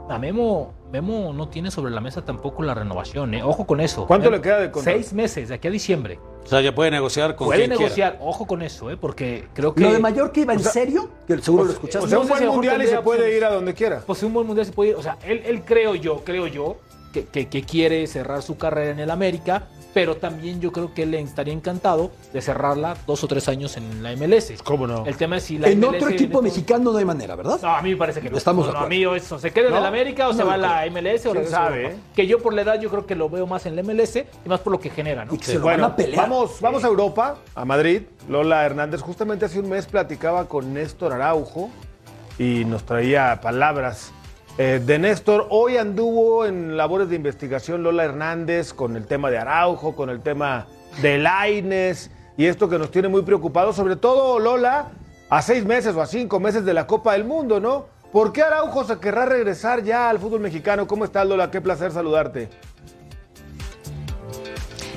[0.10, 3.44] a Memo, Memo no tiene sobre la mesa tampoco la renovación, ¿eh?
[3.44, 4.06] Ojo con eso.
[4.06, 4.98] ¿Cuánto Memo, le queda de contrato?
[5.00, 6.20] Seis meses, de aquí a diciembre.
[6.44, 7.84] O sea, ya puede negociar con Puede quien quiera.
[7.84, 8.98] negociar, ojo con eso, ¿eh?
[8.98, 9.82] Porque creo que.
[9.82, 12.06] Lo de Mallorca iba en serio, que seguro lo escuchaste.
[12.06, 13.38] O sea, un buen mundial y se puede opciones.
[13.38, 14.02] ir a donde quiera.
[14.06, 14.96] Pues un buen mundial se puede ir.
[14.98, 16.78] O sea, él, él creo yo, creo yo,
[17.14, 21.04] que, que- que quiere cerrar su carrera en el América, pero también yo creo que
[21.04, 24.54] él estaría encantado de cerrarla dos o tres años en la MLS.
[24.64, 25.06] ¿Cómo no?
[25.06, 27.36] El tema es si la en MLS otro equipo en estos- mexicano no hay manera,
[27.36, 27.60] ¿verdad?
[27.62, 28.38] No, a mí me parece que no.
[28.38, 30.44] Estamos No, de no, a mí eso, se queda en el América o No, se
[30.44, 31.96] va a la MLS o ¿Quién regresa a sabe, Europa.
[31.96, 32.00] eh?
[32.16, 34.50] Que yo por la edad yo creo que lo veo más en la MLS y
[34.50, 35.36] más por lo que genera, ¿no?
[35.36, 36.22] Y que se lo Bueno, van a pelear.
[36.24, 38.02] vamos, vamos a Europa, a Madrid.
[38.28, 41.70] Lola Hernández, justamente hace un mes platicaba con Néstor Araujo
[42.40, 44.12] y nos traía palabras
[44.58, 45.48] eh, de Néstor.
[45.50, 50.22] Hoy anduvo en labores de investigación Lola Hernández con el tema de Araujo, con el
[50.22, 50.68] tema
[51.02, 54.90] de Laines y esto que nos tiene muy preocupados, sobre todo Lola,
[55.30, 57.86] a seis meses o a cinco meses de la Copa del Mundo, ¿no?
[58.12, 60.86] ¿Por qué Araujo se querrá regresar ya al fútbol mexicano?
[60.86, 61.50] ¿Cómo estás, Lola?
[61.50, 62.50] Qué placer saludarte.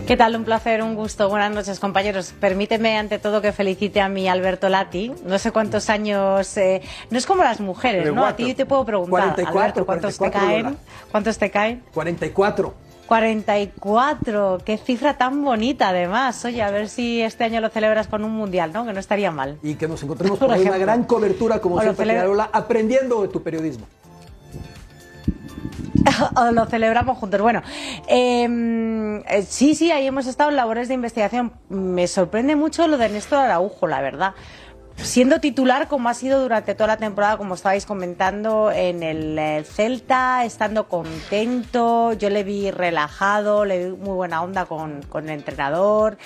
[0.07, 0.37] ¿Qué tal?
[0.37, 1.29] Un placer, un gusto.
[1.29, 2.33] Buenas noches, compañeros.
[2.38, 5.12] Permíteme, ante todo, que felicite a mi Alberto Lati.
[5.25, 6.57] No sé cuántos años.
[6.57, 8.25] eh, no es como las mujeres, ¿no?
[8.25, 10.79] A ti te puedo preguntar, 44, Alberto, ¿cuántos 44, te caen?
[11.11, 11.83] ¿Cuántos te caen?
[11.92, 12.75] 44.
[13.07, 14.59] 44.
[14.64, 16.45] Qué cifra tan bonita, además.
[16.45, 18.87] Oye, a ver si este año lo celebras con un mundial, ¿no?
[18.87, 19.59] Que no estaría mal.
[19.64, 23.42] Y que nos encontremos ahí una gran cobertura, como O siempre, Lola, aprendiendo de tu
[23.42, 23.87] periodismo.
[26.52, 27.40] lo celebramos juntos.
[27.40, 27.62] Bueno,
[28.09, 31.52] eh, eh, sí, sí, ahí hemos estado en labores de investigación.
[31.68, 34.35] Me sorprende mucho lo de Néstor Araujo, la verdad.
[34.96, 39.62] Siendo titular, como ha sido durante toda la temporada, como estabais comentando, en el eh,
[39.64, 45.33] Celta, estando contento, yo le vi relajado, le vi muy buena onda con, con el
[45.33, 46.16] entrenador,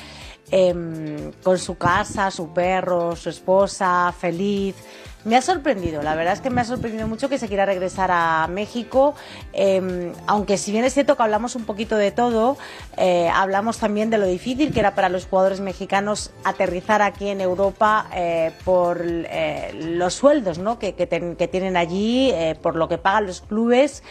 [0.52, 4.76] em, con su casa, su perro, su esposa, feliz.
[5.24, 8.10] Me ha sorprendido, la verdad es que me ha sorprendido mucho que se quiera regresar
[8.10, 9.14] a México,
[9.52, 12.56] eh, aunque si bien es cierto que hablamos un poquito de todo,
[12.96, 17.42] eh, hablamos también de lo difícil que era para los jugadores mexicanos aterrizar aquí en
[17.42, 20.78] Europa eh, por eh, los sueldos ¿no?
[20.78, 24.02] que, que tienen allí, por lo que pagan los clubes,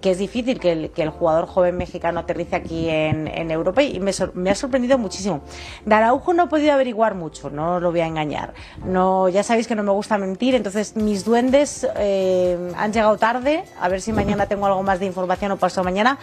[0.00, 3.84] que es difícil que el, que el jugador joven mexicano aterrice aquí en, en Europa
[3.84, 5.42] y me ha sorprendido muchísimo.
[5.84, 8.54] De Araujo no he podido averiguar mucho, no lo voy a engañar.
[8.84, 13.64] No, ya sabéis que no me gusta mentir, entonces mis duendes eh, han llegado tarde,
[13.80, 16.18] a ver si mañana tengo algo más de información o paso mañana,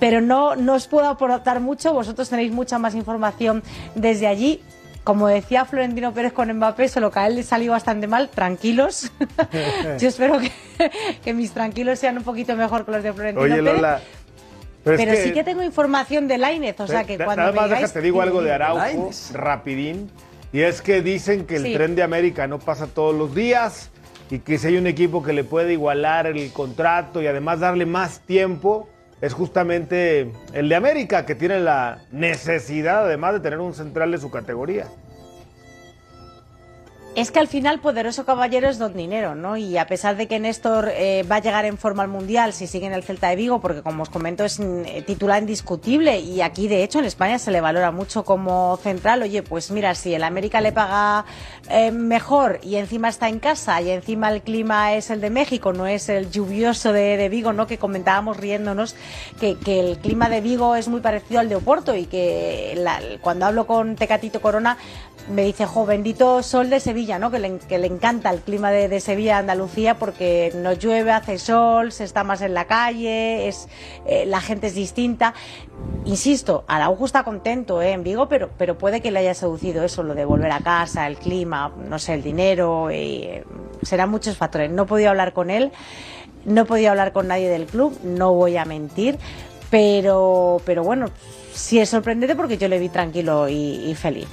[0.00, 3.62] pero no, no os puedo aportar mucho, vosotros tenéis mucha más información
[3.94, 4.62] desde allí.
[5.04, 9.12] Como decía Florentino Pérez con Mbappé, solo que a él le salió bastante mal, tranquilos.
[10.00, 10.50] Yo espero que,
[11.24, 13.74] que mis tranquilos sean un poquito mejor que los de Florentino Oye, Pérez.
[13.76, 14.00] Lola.
[14.82, 17.56] Pero, es Pero sí que tengo información de Lainez, o sea que cuando Nada me
[17.56, 19.32] más digáis- déjate digo algo de Araujo, Lainez.
[19.32, 20.10] rapidín.
[20.56, 21.74] Y es que dicen que el Sí.
[21.74, 23.90] tren de América no pasa todos los días
[24.30, 27.84] y que si hay un equipo que le puede igualar el contrato y además darle
[27.84, 28.88] más tiempo,
[29.20, 34.16] es justamente el de América, que tiene la necesidad además de tener un central de
[34.16, 34.86] su categoría.
[37.16, 39.56] Es que al final Poderoso Caballero es don dinero, ¿no?
[39.56, 42.66] Y a pesar de que Néstor eh, va a llegar en forma al Mundial si
[42.66, 46.20] sigue en el Celta de Vigo, porque como os comento es mm, eh, titular indiscutible
[46.20, 49.94] y aquí de hecho en España se le valora mucho como central, oye, pues mira,
[49.94, 51.24] si el América le paga
[51.70, 55.72] eh, mejor y encima está en casa y encima el clima es el de México,
[55.72, 57.66] no es el lluvioso de, Vigo, ¿no?
[57.66, 58.94] Que comentábamos riéndonos
[59.40, 62.78] que, el clima de Vigo es muy parecido al de Oporto y que
[63.22, 64.76] cuando hablo con Tecatito Corona
[65.30, 67.30] me dice, jo, bendito sol de Sevilla, ¿no?
[67.30, 71.38] Que le, que le encanta el clima de, de, Sevilla, Andalucía, porque no llueve, hace
[71.38, 73.68] sol, se está más en la calle, es,
[74.06, 75.32] eh, la gente es distinta.
[76.04, 77.92] Insisto, Araujo está contento ¿eh?
[77.92, 81.06] en Vigo, pero, pero puede que le haya seducido eso, lo de volver a casa,
[81.06, 83.44] el clima, no sé, el dinero, y, eh,
[83.82, 84.70] serán muchos factores.
[84.70, 85.72] No he podido hablar con él,
[86.44, 89.18] no he podido hablar con nadie del club, no voy a mentir,
[89.70, 91.06] pero, pero bueno,
[91.52, 94.28] sí es sorprendente porque yo le vi tranquilo y, y feliz.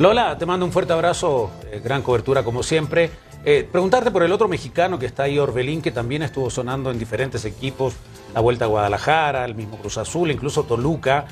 [0.00, 3.10] Lola, te mando un fuerte abrazo, eh, gran cobertura como siempre.
[3.44, 6.98] Eh, preguntarte por el otro mexicano que está ahí, Orbelín, que también estuvo sonando en
[6.98, 7.92] diferentes equipos,
[8.32, 11.26] la Vuelta a Guadalajara, el mismo Cruz Azul, incluso Toluca,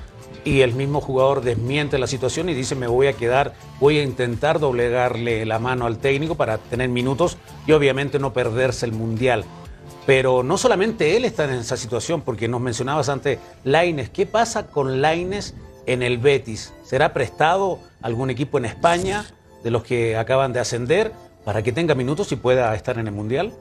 [0.45, 4.03] y el mismo jugador desmiente la situación y dice me voy a quedar, voy a
[4.03, 9.47] intentar doblegarle la mano al técnico para tener minutos y obviamente no perderse el Mundial.
[10.05, 14.11] Pero no solamente él está en esa situación, porque nos mencionabas antes Laines.
[14.11, 15.55] ¿Qué pasa con Laines
[15.87, 16.75] en el Betis?
[16.85, 19.25] ¿Será prestado algún equipo en España
[19.63, 21.13] de los que acaban de ascender
[21.45, 23.53] para que tenga minutos y pueda estar en el Mundial?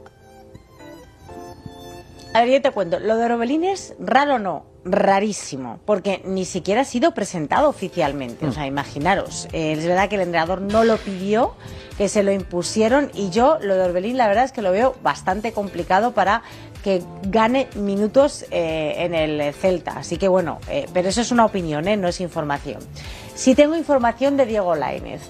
[2.34, 6.45] A ver, yo te cuento, lo de Orbelín es raro o no, rarísimo, porque ni
[6.45, 8.45] siquiera ha sido presentado oficialmente.
[8.45, 8.50] Mm.
[8.50, 11.56] O sea, imaginaros, eh, es verdad que el entrenador no lo pidió,
[11.97, 14.95] que se lo impusieron, y yo lo de Orbelín la verdad es que lo veo
[15.02, 16.43] bastante complicado para
[16.84, 19.98] que gane minutos eh, en el Celta.
[19.98, 21.98] Así que bueno, eh, pero eso es una opinión, ¿eh?
[21.98, 22.80] no es información.
[23.36, 25.22] Si tengo información de Diego Lainez.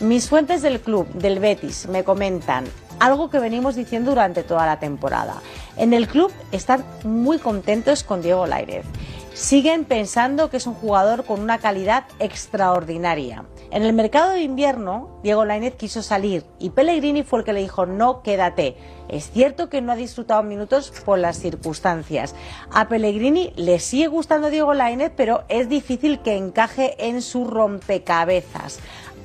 [0.00, 2.64] Mis fuentes del club, del Betis, me comentan
[3.00, 5.40] algo que venimos diciendo durante toda la temporada.
[5.76, 8.84] En el club están muy contentos con Diego Lainez.
[9.34, 13.44] Siguen pensando que es un jugador con una calidad extraordinaria.
[13.70, 17.60] En el mercado de invierno, Diego Lainez quiso salir y Pellegrini fue el que le
[17.60, 18.76] dijo no, quédate.
[19.08, 22.34] Es cierto que no ha disfrutado minutos por las circunstancias.
[22.70, 28.78] A Pellegrini le sigue gustando Diego Lainez, pero es difícil que encaje en su rompecabezas.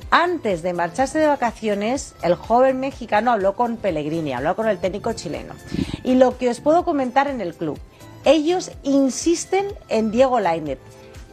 [0.09, 5.13] Antes de marcharse de vacaciones, el joven mexicano habló con Pellegrini, habló con el técnico
[5.13, 5.53] chileno.
[6.03, 7.79] Y lo que os puedo comentar en el club,
[8.25, 10.79] ellos insisten en Diego Lainez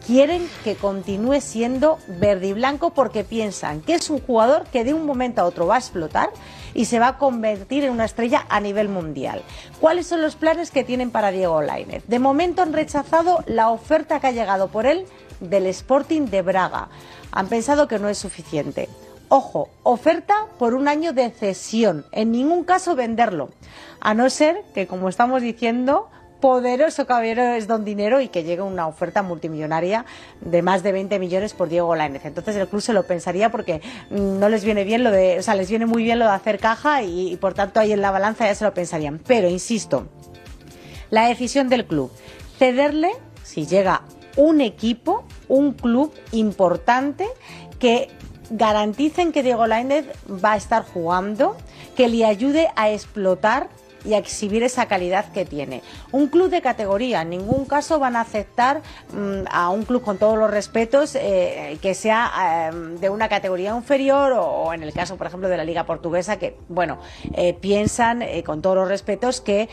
[0.09, 4.95] quieren que continúe siendo verde y blanco porque piensan que es un jugador que de
[4.95, 6.31] un momento a otro va a explotar
[6.73, 9.43] y se va a convertir en una estrella a nivel mundial.
[9.83, 12.05] ¿Cuáles son los planes que tienen para Diego Lainez?
[12.07, 15.05] De momento han rechazado la oferta que ha llegado por él
[15.41, 16.89] del Sporting de Braga.
[17.31, 18.89] Han pensado que no es suficiente.
[19.29, 23.51] Ojo, oferta por un año de cesión, en ningún caso venderlo,
[24.01, 26.09] a no ser que, como estamos diciendo,
[26.41, 30.05] poderoso caballero es don dinero y que llegue una oferta multimillonaria
[30.41, 32.25] de más de 20 millones por Diego Lainez.
[32.25, 35.55] Entonces el club se lo pensaría porque no les viene bien lo de, o sea,
[35.55, 38.11] les viene muy bien lo de hacer caja y, y por tanto ahí en la
[38.11, 39.21] balanza ya se lo pensarían.
[39.27, 40.07] Pero insisto,
[41.11, 42.11] la decisión del club,
[42.59, 43.11] cederle
[43.43, 44.03] si llega
[44.37, 47.27] un equipo, un club importante
[47.79, 48.09] que
[48.51, 50.07] garanticen que Diego Lainez
[50.43, 51.57] va a estar jugando,
[51.97, 53.69] que le ayude a explotar
[54.09, 55.83] y exhibir esa calidad que tiene.
[56.13, 58.81] Un club de categoría, en ningún caso van a aceptar
[59.13, 63.77] mmm, a un club con todos los respetos eh, que sea eh, de una categoría
[63.77, 66.99] inferior o, en el caso, por ejemplo, de la Liga Portuguesa, que, bueno,
[67.35, 69.69] eh, piensan con todos los respetos que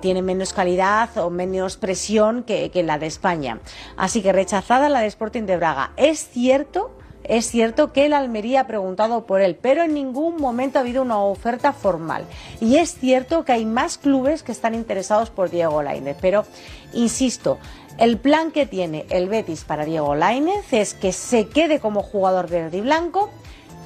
[0.00, 3.60] tiene menos calidad o menos presión que la de España.
[3.96, 5.92] Así que rechazada la de Sporting de Braga.
[5.96, 10.78] Es cierto es cierto que el Almería ha preguntado por él, pero en ningún momento
[10.78, 12.24] ha habido una oferta formal.
[12.60, 16.44] Y es cierto que hay más clubes que están interesados por Diego Lainez, pero
[16.92, 17.58] insisto,
[17.98, 22.48] el plan que tiene el Betis para Diego Lainez es que se quede como jugador
[22.48, 23.30] verde y blanco,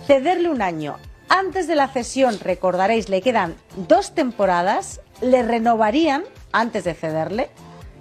[0.07, 0.97] cederle un año.
[1.29, 3.55] Antes de la cesión, recordaréis, le quedan
[3.89, 7.51] dos temporadas, le renovarían antes de cederle.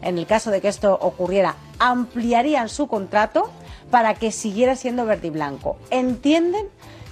[0.01, 3.51] En el caso de que esto ocurriera, ampliarían su contrato
[3.91, 5.77] para que siguiera siendo verde y blanco.
[5.89, 6.67] Entienden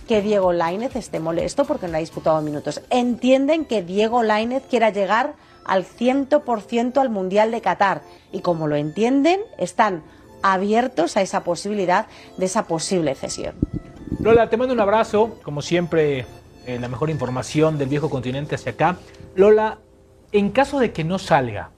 [0.07, 2.81] que Diego Lainez esté molesto porque no ha disputado minutos.
[2.89, 5.33] Entienden que Diego Lainez quiera llegar
[5.65, 8.01] al 100% al Mundial de Qatar.
[8.31, 10.03] Y como lo entienden, están
[10.43, 12.05] abiertos a esa posibilidad
[12.37, 13.55] de esa posible cesión.
[14.19, 16.25] Lola, te mando un abrazo, como siempre,
[16.65, 18.97] eh, la mejor información del viejo continente hacia acá.
[19.35, 19.79] Lola,
[20.31, 21.71] en caso de que no salga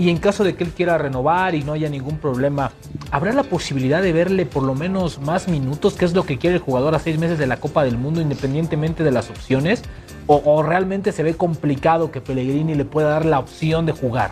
[0.00, 2.72] y en caso de que él quiera renovar y no haya ningún problema
[3.10, 6.56] ¿habrá la posibilidad de verle por lo menos más minutos, que es lo que quiere
[6.56, 9.82] el jugador a seis meses de la Copa del Mundo, independientemente de las opciones?
[10.26, 14.30] ¿O, o realmente se ve complicado que Pellegrini le pueda dar la opción de jugar?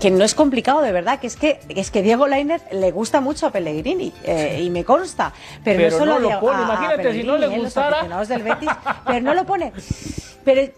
[0.00, 3.20] que no es complicado de verdad, que es que es que Diego Lainez le gusta
[3.20, 6.58] mucho a Pellegrini eh, y me consta, pero, Pero no solo no a lo pone,
[6.58, 7.50] a imagínate, si no le ¿eh?
[7.50, 7.88] los gustara.
[7.90, 8.70] aficionados del Betis,
[9.06, 9.72] pero no lo pone.
[10.44, 10.72] Pero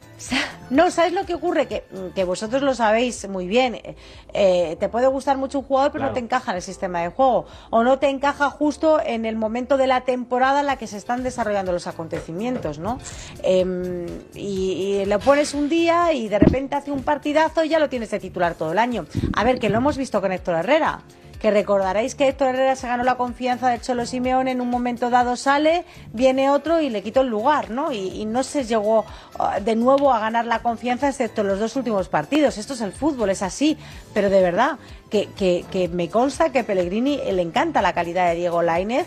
[0.71, 1.67] no, ¿sabes lo que ocurre?
[1.67, 3.75] Que, que vosotros lo sabéis muy bien.
[3.77, 3.97] eh,
[4.33, 7.09] eh, te puede gustar mucho un jugador, pero no te encaja en el sistema de
[7.09, 7.47] juego.
[7.71, 10.97] O no te encaja justo en el momento de la temporada en la que se
[10.97, 12.99] están desarrollando los acontecimientos, ¿no?
[13.43, 17.79] Em, y, y lo pones un día y de repente hace un partidazo y ya
[17.79, 19.07] lo tienes de titular todo el año.
[19.35, 21.01] A ver, que lo hemos visto con Héctor Herrera
[21.43, 25.11] que recordaréis que Héctor Herrera se ganó la confianza de Cholo Simeone en un momento
[25.11, 27.91] dado sale, viene otro y le quitó el lugar, ¿no?
[27.91, 29.05] Y, no se llegó
[29.41, 32.59] ah, de nuevo a ganar la confianza excepto en los dos últimos partidos.
[32.59, 33.77] Esto es el fútbol, es así,
[34.15, 34.79] pero de verdad
[35.11, 39.07] que, que, me consta que Pellegrini le encanta la calidad de Diego Lainez.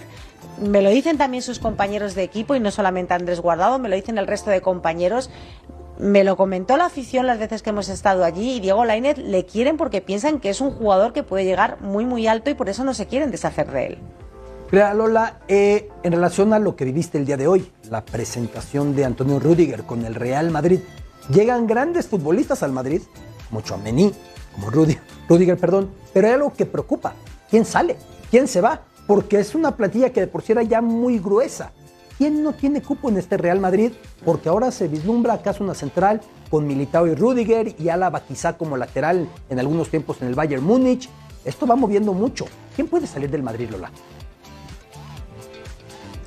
[0.59, 3.95] Me lo dicen también sus compañeros de equipo y no solamente Andrés Guardado, me lo
[3.95, 5.29] dicen el resto de compañeros.
[5.97, 9.45] Me lo comentó la afición las veces que hemos estado allí y Diego Lainez le
[9.45, 12.67] quieren porque piensan que es un jugador que puede llegar muy muy alto y por
[12.67, 13.97] eso no se quieren deshacer de él.
[14.71, 18.93] Mira, Lola, eh, en relación a lo que viviste el día de hoy, la presentación
[18.95, 20.79] de Antonio Rudiger con el Real Madrid,
[21.29, 23.01] llegan grandes futbolistas al Madrid,
[23.47, 24.11] como Chouameni,
[24.53, 27.13] como Rudi- Rudiger, perdón, pero hay algo que preocupa.
[27.49, 27.95] ¿Quién sale?
[28.29, 28.81] ¿Quién se va?
[29.07, 31.71] Porque es una plantilla que de por sí era ya muy gruesa.
[32.17, 33.91] ¿Quién no tiene cupo en este Real Madrid?
[34.23, 38.77] Porque ahora se vislumbra acaso una central con Militao y Rudiger y Álava quizá como
[38.77, 41.09] lateral en algunos tiempos en el Bayern Múnich.
[41.43, 42.45] Esto va moviendo mucho.
[42.73, 43.91] ¿Quién puede salir del Madrid, Lola?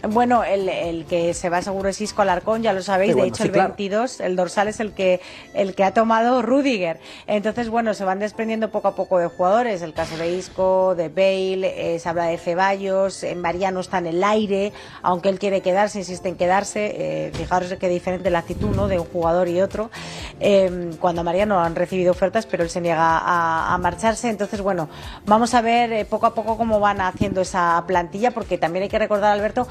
[0.03, 3.11] Bueno, el, el que se va seguro es Isco Alarcón, ya lo sabéis.
[3.11, 3.69] Sí, de bueno, hecho, sí, el claro.
[3.71, 5.21] 22, el dorsal es el que,
[5.55, 7.01] el que ha tomado Rudiger.
[7.27, 9.83] Entonces, bueno, se van desprendiendo poco a poco de jugadores.
[9.83, 14.07] El caso de Isco, de Bale, eh, se habla de Ceballos, eh, Mariano está en
[14.07, 16.95] el aire, aunque él quiere quedarse, insiste en quedarse.
[16.97, 18.87] Eh, fijaros qué diferente la actitud ¿no?
[18.87, 19.91] de un jugador y otro.
[20.41, 24.29] Eh, cuando a Mariano han recibido ofertas, pero él se niega a, a marcharse.
[24.31, 24.89] Entonces, bueno,
[25.27, 28.89] vamos a ver eh, poco a poco cómo van haciendo esa plantilla, porque también hay
[28.89, 29.67] que recordar, Alberto,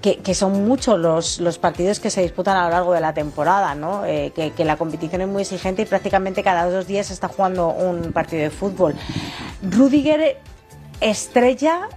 [0.00, 3.74] que, son muchos los, los partidos que se disputan a lo largo de la temporada,
[3.74, 4.04] ¿no?
[4.04, 8.12] Eh, que, la competición es muy exigente y prácticamente cada dos días está jugando un
[8.12, 8.94] partido de fútbol.
[9.62, 10.38] Rudiger
[11.00, 11.88] estrella.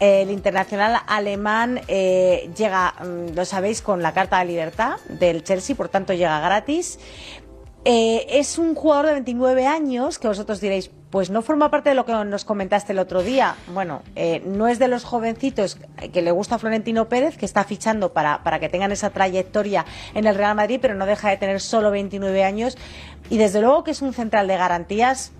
[0.00, 5.76] El internacional alemán eh, llega, mm, lo sabéis, con la carta de libertad del Chelsea,
[5.76, 6.98] por tanto llega gratis.
[7.86, 11.94] Eh, es un jugador de 29 años que vosotros diréis, pues no forma parte de
[11.94, 13.56] lo que nos comentaste el otro día.
[13.74, 15.76] Bueno, eh, no es de los jovencitos
[16.12, 19.84] que le gusta a Florentino Pérez, que está fichando para, para que tengan esa trayectoria
[20.14, 22.78] en el Real Madrid, pero no deja de tener solo 29 años.
[23.28, 25.32] Y desde luego que es un central de garantías.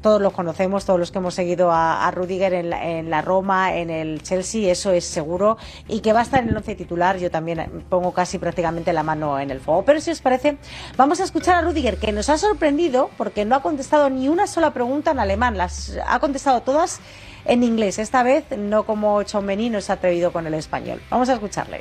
[0.00, 3.20] Todos lo conocemos, todos los que hemos seguido a, a Rudiger en la, en la
[3.20, 5.58] Roma, en el Chelsea, eso es seguro.
[5.88, 9.02] Y que va a estar en el once titular, yo también pongo casi prácticamente la
[9.02, 9.84] mano en el fuego.
[9.84, 10.58] Pero si os parece,
[10.96, 14.46] vamos a escuchar a Rudiger, que nos ha sorprendido porque no ha contestado ni una
[14.46, 17.00] sola pregunta en alemán, las ha contestado todas
[17.44, 17.98] en inglés.
[17.98, 21.00] Esta vez no como Chomení no se ha atrevido con el español.
[21.10, 21.80] Vamos a escucharle.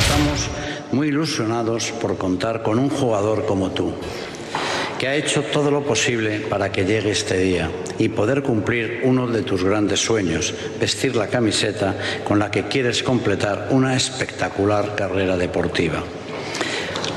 [0.00, 0.48] Estamos
[0.92, 3.92] muy ilusionados por contar con un jugador como tú,
[4.98, 9.28] que ha hecho todo lo posible para que llegue este día y poder cumplir uno
[9.28, 15.36] de tus grandes sueños, vestir la camiseta con la que quieres completar una espectacular carrera
[15.36, 16.02] deportiva.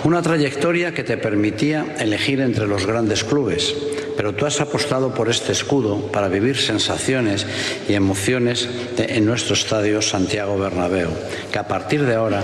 [0.04, 3.76] Una trayectoria que te permitía elegir entre los grandes clubes,
[4.22, 7.44] pero tú has apostado por este escudo para vivir sensaciones
[7.90, 11.10] y emociones de- en nuestro estadio Santiago Bernabéu,
[11.52, 12.44] que a partir de ahora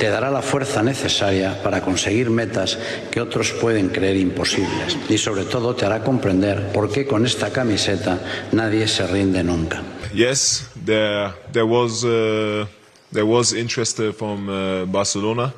[0.00, 2.76] te dará la fuerza necesaria para conseguir metas
[3.12, 7.50] que otros pueden creer imposibles y sobre todo te hará comprender por qué con esta
[7.52, 8.18] camiseta
[8.50, 9.80] nadie se rinde nunca.
[10.12, 12.66] Yes, there there was uh,
[13.12, 15.54] there was interest uh, from uh, Barcelona,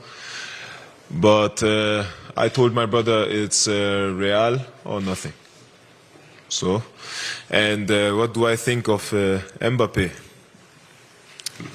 [1.09, 2.05] but uh,
[2.37, 5.33] I told my brother it's uh, Real or nothing.
[6.49, 6.83] So,
[7.51, 10.11] and uh, what do I think of uh, Mbappe?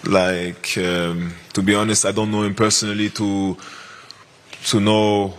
[0.06, 3.58] Like, um, to be honest, I don't know him personally to
[4.66, 5.34] to know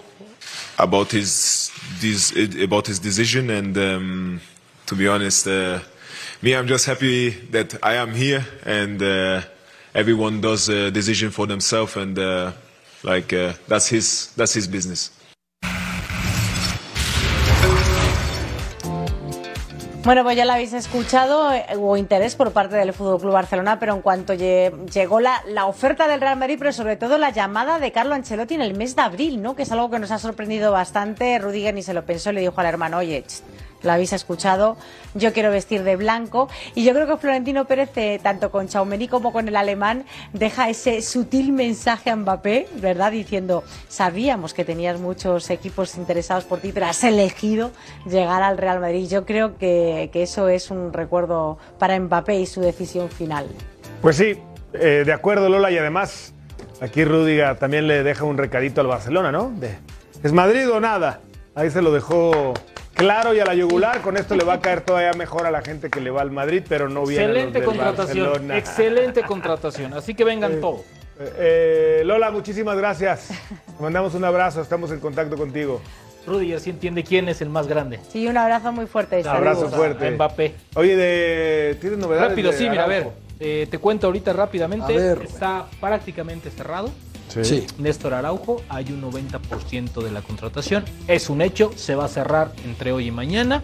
[0.78, 4.40] about his this about his decision and um,
[4.86, 5.78] to be honest uh,
[6.42, 9.40] me i'm just happy that i am here and uh,
[9.94, 12.50] everyone does a decision for themselves and uh,
[13.02, 15.10] like uh, that's his that's his business
[20.02, 23.78] Bueno, pues ya lo habéis escuchado, eh, hubo interés por parte del Fútbol Club Barcelona,
[23.78, 27.30] pero en cuanto lle- llegó la, la oferta del Real Madrid, pero sobre todo la
[27.30, 29.54] llamada de Carlo Ancelotti en el mes de abril, ¿no?
[29.54, 31.38] Que es algo que nos ha sorprendido bastante.
[31.38, 33.24] Rudiger ni se lo pensó, le dijo al hermano, oye,
[33.82, 34.76] lo habéis escuchado,
[35.14, 36.48] yo quiero vestir de blanco.
[36.74, 40.68] Y yo creo que Florentino Pérez, eh, tanto con Chaumení como con el alemán, deja
[40.68, 43.12] ese sutil mensaje a Mbappé, ¿verdad?
[43.12, 47.70] Diciendo, sabíamos que tenías muchos equipos interesados por ti, pero has elegido
[48.06, 49.08] llegar al Real Madrid.
[49.08, 53.46] Yo creo que, que eso es un recuerdo para Mbappé y su decisión final.
[54.02, 54.38] Pues sí,
[54.72, 56.32] eh, de acuerdo Lola y además
[56.80, 59.50] aquí Rudiga también le deja un recadito al Barcelona, ¿no?
[59.50, 59.76] De,
[60.22, 61.20] ¿Es Madrid o nada?
[61.54, 62.54] Ahí se lo dejó
[63.00, 64.00] claro y a la yugular.
[64.02, 66.30] Con esto le va a caer todavía mejor a la gente que le va al
[66.30, 68.26] Madrid, pero no viene Excelente a los del contratación.
[68.26, 68.58] Barcelona.
[68.58, 69.94] Excelente contratación.
[69.94, 70.80] Así que vengan todos.
[71.18, 71.32] Eh,
[72.00, 73.28] eh, Lola, muchísimas gracias.
[73.76, 75.80] Te mandamos un abrazo, estamos en contacto contigo.
[76.26, 77.98] Rudy así entiende quién es el más grande.
[78.10, 79.20] Sí, un abrazo muy fuerte.
[79.20, 79.76] Un abrazo saludos.
[79.78, 80.10] fuerte.
[80.10, 80.54] Mbappé.
[80.74, 81.76] Oye, de...
[81.80, 82.30] ¿tienes novedades?
[82.30, 83.08] Rápido, de sí, mira, a ver.
[83.38, 84.92] Eh, te cuento ahorita rápidamente.
[84.92, 86.90] A ver, Está prácticamente cerrado.
[87.30, 87.66] Sí.
[87.78, 90.84] Néstor Araujo, hay un 90% de la contratación.
[91.06, 93.62] Es un hecho, se va a cerrar entre hoy y mañana.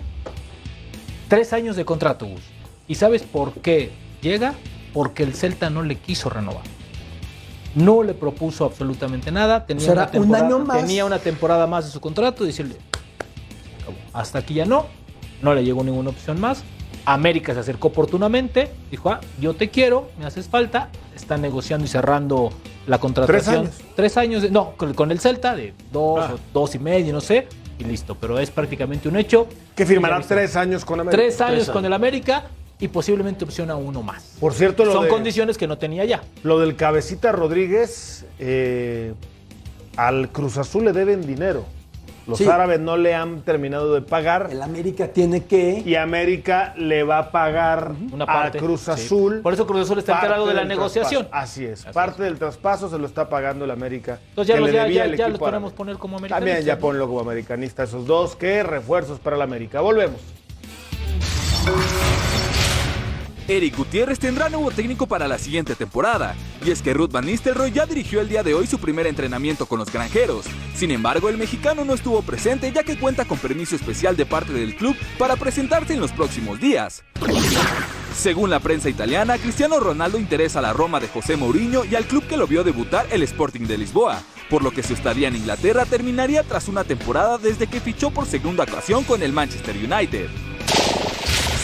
[1.28, 2.42] Tres años de contrato, Gus.
[2.86, 3.90] ¿Y sabes por qué
[4.22, 4.54] llega?
[4.92, 6.62] Porque el Celta no le quiso renovar.
[7.74, 9.66] No le propuso absolutamente nada.
[9.66, 10.78] Tenía, O sea, una, era un temporada, año más.
[10.78, 12.76] tenía una temporada más de su contrato y decirle,
[14.12, 14.86] hasta aquí ya no,
[15.42, 16.62] no le llegó ninguna opción más.
[17.04, 20.90] América se acercó oportunamente, dijo, ah, yo te quiero, me haces falta.
[21.14, 22.50] Está negociando y cerrando
[22.86, 23.56] la contratación.
[23.66, 23.74] años?
[23.94, 26.34] Tres años, de- no, con, con el Celta de dos Ah.
[26.34, 28.16] o dos y medio, no sé, y listo.
[28.20, 29.46] Pero es prácticamente un hecho.
[29.74, 31.22] Que firmará tres años con América.
[31.22, 32.44] Tres años con el América
[32.78, 34.36] y posiblemente opción a uno más.
[34.38, 36.22] Por cierto, lo Son de- condiciones que no tenía ya.
[36.42, 39.14] Lo del cabecita Rodríguez, eh,
[39.96, 41.64] al Cruz Azul le deben dinero.
[42.26, 42.48] Los Sí.
[42.48, 45.82] árabes no le han terminado de pagar El América tiene que.
[45.86, 48.58] y América le va a pagar Una a.
[48.58, 48.90] Cruz sí.
[48.90, 49.40] Azul.
[49.42, 51.22] Por eso Cruz Azul está enterado de la negociación.
[51.28, 51.42] traspaso.
[51.44, 51.84] Así es.
[51.86, 54.18] Así parte del traspaso se lo está pagando el América.
[54.30, 55.76] Entonces ya, que los, le ya, debía ya, el ya los equipo podemos árabe.
[55.76, 56.50] poner como americanistas.
[56.56, 58.34] También ya ponlo como americanista esos dos.
[58.34, 59.80] ¿Qué refuerzos para el América?
[59.80, 60.20] Volvemos.
[63.48, 67.70] Eric Gutiérrez tendrá nuevo técnico para la siguiente temporada, y es que Ruth Van Nistelrooy
[67.70, 70.46] ya dirigió el día de hoy su primer entrenamiento con los granjeros.
[70.74, 74.52] Sin embargo, el mexicano no estuvo presente ya que cuenta con permiso especial de parte
[74.52, 77.04] del club para presentarse en los próximos días.
[78.16, 82.06] Según la prensa italiana, Cristiano Ronaldo interesa a la Roma de José Mourinho y al
[82.06, 85.36] club que lo vio debutar, el Sporting de Lisboa, por lo que su estadía en
[85.36, 90.28] Inglaterra terminaría tras una temporada desde que fichó por segunda ocasión con el Manchester United.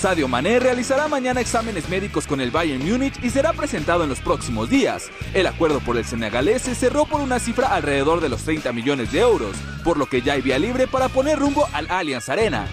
[0.03, 4.19] Sadio Mané realizará mañana exámenes médicos con el Bayern Múnich y será presentado en los
[4.19, 5.05] próximos días.
[5.33, 9.13] El acuerdo por el senegalés se cerró por una cifra alrededor de los 30 millones
[9.13, 12.67] de euros, por lo que ya hay vía libre para poner rumbo al Allianz Arena.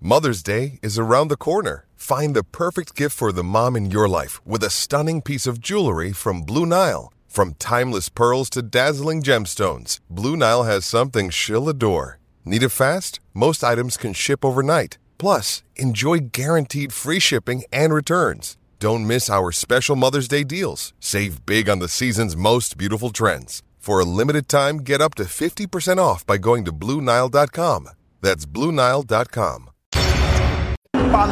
[0.00, 1.86] Mother's Day is around the corner.
[1.96, 5.58] Find the perfect gift for the mom in your life with a stunning piece of
[5.58, 7.12] jewelry from Blue Nile.
[7.26, 12.20] From timeless pearls to dazzling gemstones, Blue Nile has something she'll adore.
[12.44, 13.20] Need it fast?
[13.32, 14.98] Most items can ship overnight.
[15.18, 18.56] Plus, enjoy guaranteed free shipping and returns.
[18.78, 20.92] Don't miss our special Mother's Day deals.
[21.00, 23.62] Save big on the season's most beautiful trends.
[23.78, 27.88] For a limited time, get up to 50% off by going to BlueNile.com.
[28.20, 29.70] That's BlueNile.com.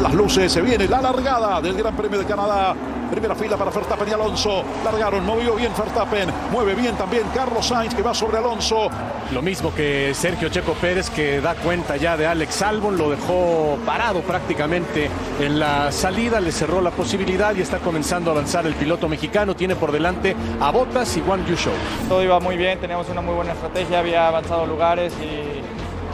[0.01, 2.75] Las luces, se viene la largada del Gran Premio de Canadá.
[3.13, 4.63] Primera fila para Verstappen y Alonso.
[4.83, 6.29] Largaron, movió bien Verstappen.
[6.51, 8.89] Mueve bien también Carlos Sainz que va sobre Alonso.
[9.31, 13.77] Lo mismo que Sergio Checo Pérez que da cuenta ya de Alex Albon, lo dejó
[13.85, 18.73] parado prácticamente en la salida, le cerró la posibilidad y está comenzando a avanzar el
[18.73, 19.55] piloto mexicano.
[19.55, 21.73] Tiene por delante a Bottas y Juan Yu Show.
[22.09, 25.59] Todo iba muy bien, teníamos una muy buena estrategia, había avanzado lugares y,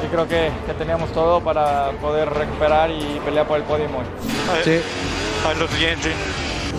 [0.05, 4.05] y creo que, que teníamos todo para poder recuperar y pelear por el podio hoy.
[4.65, 4.81] Sí.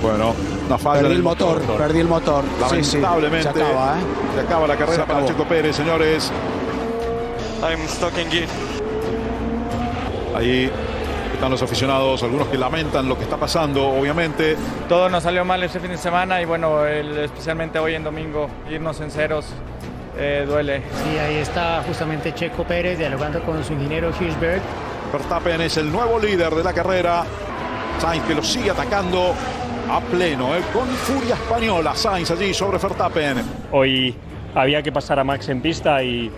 [0.03, 0.35] Bueno,
[0.67, 2.45] una falla Perdí el motor, perdí el motor.
[2.71, 3.43] Sí, sí, Lamentablemente.
[3.43, 4.03] se acaba, ¿eh?
[4.35, 5.27] Se acaba la carrera para.
[5.27, 6.33] Checo Pérez, señores.
[7.63, 8.49] I'm stuck in gear.
[10.35, 10.71] Ahí
[11.35, 14.57] están los aficionados, algunos que lamentan lo que está pasando, obviamente.
[14.89, 18.49] Todo nos salió mal este fin de semana y bueno, el- especialmente hoy en domingo,
[18.71, 19.47] irnos en ceros
[20.19, 20.83] eh, duele.
[21.05, 24.61] Sí, ahí está justamente Checo Pérez dialogando con su ingeniero Hirschberg.
[25.13, 27.25] Verstappen es el nuevo líder de la carrera.
[28.01, 29.35] Sainz que lo sigue atacando
[29.91, 30.63] a pleno, ¿eh?
[30.73, 31.95] con furia española.
[31.97, 33.43] Sainz allí sobre Verstappen.
[33.73, 34.15] Hoy
[34.55, 36.31] había que pasar a Max en pista y,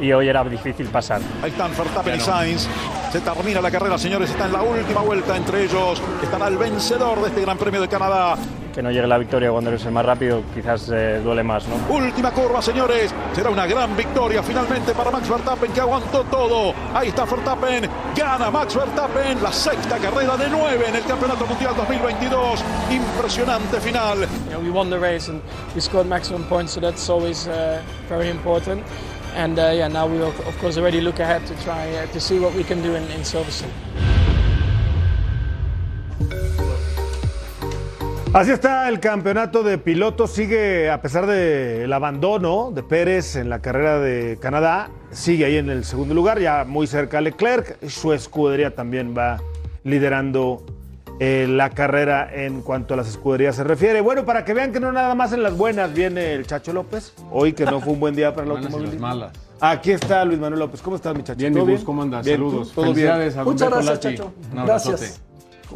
[0.00, 1.20] y hoy era difícil pasar.
[1.42, 2.68] Ahí están Verstappen y Sainz.
[3.12, 4.30] Se termina la carrera, señores.
[4.30, 6.02] Está en la última vuelta entre ellos.
[6.22, 8.36] Estará el vencedor de este Gran Premio de Canadá.
[8.74, 11.94] Que no llegue la victoria cuando eres el más rápido quizás eh, duele más, ¿no?
[11.94, 13.14] Última curva, señores.
[13.32, 16.74] Será una gran victoria finalmente para Max Verstappen que aguantó todo.
[16.92, 17.88] Ahí está Verstappen.
[18.16, 22.64] Gana Max Verstappen la sexta carrera de nueve en el Campeonato Mundial 2022.
[22.90, 24.26] Impresionante final.
[24.50, 25.40] Know, we won the race and
[25.72, 28.82] we scored maximum points, so that's always uh, very important.
[29.34, 32.20] And uh, yeah, now we of of course already look ahead to try uh, to
[32.20, 33.72] see what we can do in, in Silverstone.
[38.34, 40.32] Así está el campeonato de pilotos.
[40.32, 45.70] Sigue, a pesar del abandono de Pérez en la carrera de Canadá, sigue ahí en
[45.70, 47.78] el segundo lugar, ya muy cerca Leclerc.
[47.88, 49.40] Su escudería también va
[49.84, 50.64] liderando
[51.20, 54.00] eh, la carrera en cuanto a las escuderías se refiere.
[54.00, 57.14] Bueno, para que vean que no nada más en las buenas viene el Chacho López.
[57.30, 58.90] Hoy que no fue un buen día para el automovilismo.
[58.92, 59.32] las malas.
[59.60, 60.82] Aquí está Luis Manuel López.
[60.82, 61.38] ¿Cómo estás, mi Chacho?
[61.38, 62.24] Bien, mi ¿Todo Gus, ¿cómo andas?
[62.24, 62.72] Bien, Saludos.
[62.72, 62.94] ¿Todo bien?
[62.96, 64.00] Felicidades a Muchas gracias.
[64.00, 64.32] Chacho.
[64.52, 64.96] Un abrazote.
[64.96, 65.20] Gracias.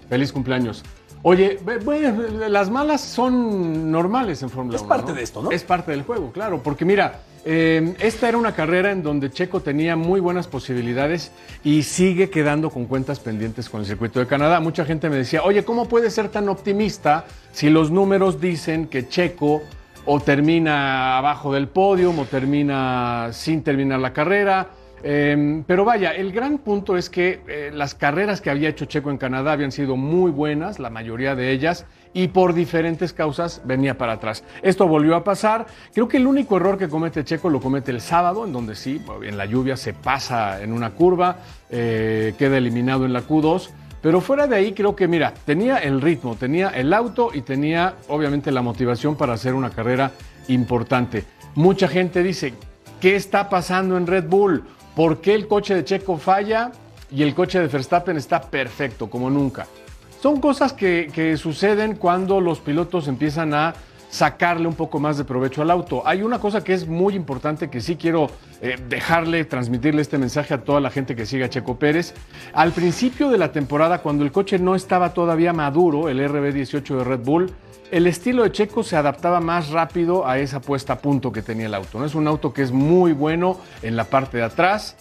[0.09, 0.83] Feliz cumpleaños.
[1.23, 4.89] Oye, bueno, las malas son normales en Fórmula Es 1.
[4.89, 5.51] parte de esto, ¿no?
[5.51, 6.61] Es parte del juego, claro.
[6.63, 11.33] Porque mira, eh, esta era una carrera en donde Checo tenía muy buenas posibilidades
[11.65, 14.61] y sigue quedando con cuentas pendientes con el circuito de Canadá.
[14.61, 19.09] Mucha gente me decía, oye, ¿cómo puedes ser tan optimista si los números dicen que
[19.09, 19.63] Checo
[20.05, 24.69] o termina abajo del podio o termina sin terminar la carrera?
[25.03, 29.11] Eh, pero vaya, el gran punto es que eh, las carreras que había hecho Checo
[29.11, 33.97] en Canadá habían sido muy buenas, la mayoría de ellas, y por diferentes causas venía
[33.99, 34.45] para atrás.
[34.63, 35.67] Esto volvió a pasar.
[35.93, 39.03] Creo que el único error que comete Checo lo comete el sábado, en donde sí,
[39.23, 41.37] en la lluvia se pasa en una curva,
[41.71, 43.71] eh, queda eliminado en la Q2.
[44.01, 47.95] Pero fuera de ahí creo que, mira, tenía el ritmo, tenía el auto y tenía
[48.09, 50.13] obviamente la motivación para hacer una carrera
[50.47, 51.25] importante.
[51.55, 52.55] Mucha gente dice,
[53.01, 54.65] ¿qué está pasando en Red Bull?
[54.95, 56.71] ¿Por qué el coche de Checo falla
[57.11, 59.67] y el coche de Verstappen está perfecto como nunca?
[60.21, 63.75] Son cosas que, suceden cuando los pilotos empiezan a
[64.11, 66.03] sacarle un poco más de provecho al auto.
[66.07, 68.29] Hay una cosa que es muy importante que sí quiero
[68.61, 72.15] eh, dejarle, transmitirle este mensaje a toda la gente que sigue a Checo Pérez.
[72.53, 77.05] Al principio de la temporada, cuando el coche no estaba todavía maduro, el RB18 de
[77.05, 77.53] Red Bull,
[77.93, 81.67] el estilo de Checo se adaptaba más rápido a esa puesta a punto que tenía
[81.67, 82.01] el auto.
[82.01, 82.05] ¿no?
[82.05, 84.97] Es un auto que es muy bueno en la parte de atrás,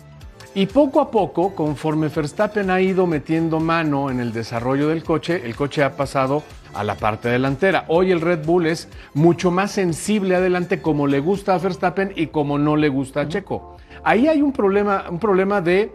[0.57, 5.43] y poco a poco, conforme Verstappen ha ido metiendo mano en el desarrollo del coche,
[5.45, 6.41] el coche ha pasado
[6.73, 7.85] a la parte delantera.
[7.89, 12.27] Hoy el Red Bull es mucho más sensible adelante como le gusta a Verstappen y
[12.27, 13.77] como no le gusta a Checo.
[14.03, 15.91] Ahí hay un problema, un problema de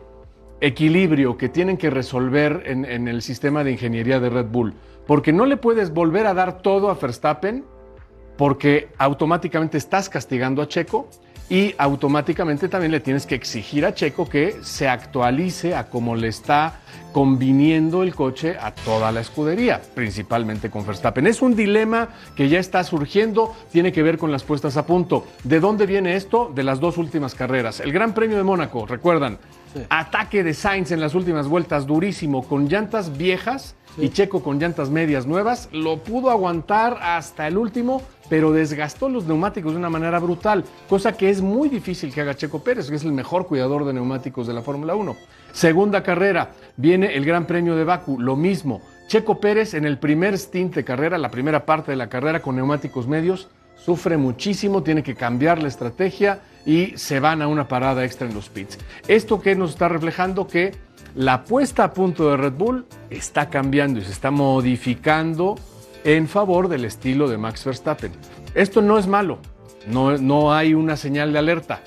[0.61, 4.75] equilibrio que tienen que resolver en, en el sistema de ingeniería de Red Bull.
[5.09, 7.65] Porque no le puedes volver a dar todo a Verstappen
[8.39, 11.09] porque automáticamente estás castigando a Checo
[11.53, 16.28] y automáticamente también le tienes que exigir a Checo que se actualice a cómo le
[16.28, 16.80] está
[17.12, 21.26] conviniendo el coche a toda la escudería, principalmente con Verstappen.
[21.26, 25.26] Es un dilema que ya está surgiendo, tiene que ver con las puestas a punto.
[25.44, 26.50] ¿De dónde viene esto?
[26.55, 27.80] De las dos últimas carreras.
[27.80, 29.38] El Gran Premio de Mónaco, recuerdan,
[29.89, 34.91] ataque de Sainz en las últimas vueltas durísimo con llantas viejas y Checo con llantas
[34.91, 40.18] medias nuevas, lo pudo aguantar hasta el último, pero desgastó los neumáticos de una manera
[40.18, 43.85] brutal, cosa que es muy difícil que haga Checo Pérez, que es el mejor cuidador
[43.85, 45.16] de neumáticos de la Fórmula 1.
[45.53, 48.81] Segunda carrera, viene el Gran Premio de Baku, lo mismo.
[49.09, 52.57] Checo Pérez en el primer stint de carrera, la primera parte de la carrera con
[52.57, 58.05] neumáticos medios, sufre muchísimo, tiene que cambiar la estrategia y se van a una parada
[58.05, 58.79] extra en los pits.
[59.09, 60.47] ¿Esto que nos está reflejando?
[60.47, 60.73] Que
[61.15, 65.57] la puesta a punto de Red Bull está cambiando y se está modificando
[66.05, 68.13] en favor del estilo de Max Verstappen.
[68.55, 69.39] Esto no es malo,
[69.87, 71.81] no, no hay una señal de alerta,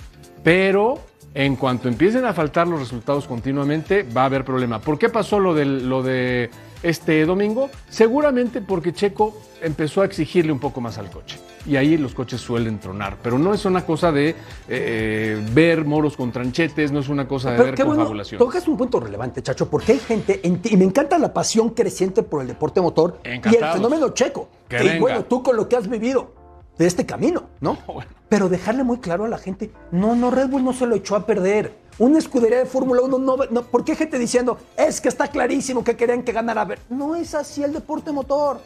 [0.43, 0.99] pero
[1.33, 4.79] en cuanto empiecen a faltar los resultados continuamente, va a haber problema.
[4.79, 6.49] ¿Por qué pasó lo, del, lo de
[6.85, 7.69] este domingo?
[7.89, 11.39] Seguramente porque Checo empezó a exigirle un poco más al coche.
[11.65, 13.17] Y ahí los coches suelen tronar.
[13.23, 14.35] Pero no es una cosa de
[14.69, 18.37] eh, ver moros con tranchetes, no es una cosa de Pero ver qué bueno, confabulación.
[18.37, 21.69] tocas un punto relevante, Chacho, porque hay gente, en ti- y me encanta la pasión
[21.71, 24.47] creciente por el deporte motor y el fenómeno checo.
[24.69, 24.99] Que y venga.
[24.99, 26.33] bueno, tú con lo que has vivido
[26.77, 27.77] de este camino, ¿no?
[28.29, 31.15] Pero dejarle muy claro a la gente, no, no, Red Bull no se lo echó
[31.15, 31.73] a perder.
[31.97, 35.83] Una escudería de Fórmula 1 no, no, ¿por qué gente diciendo, es que está clarísimo
[35.83, 36.65] que querían que ganara?
[36.65, 38.59] Ver, no es así el deporte motor.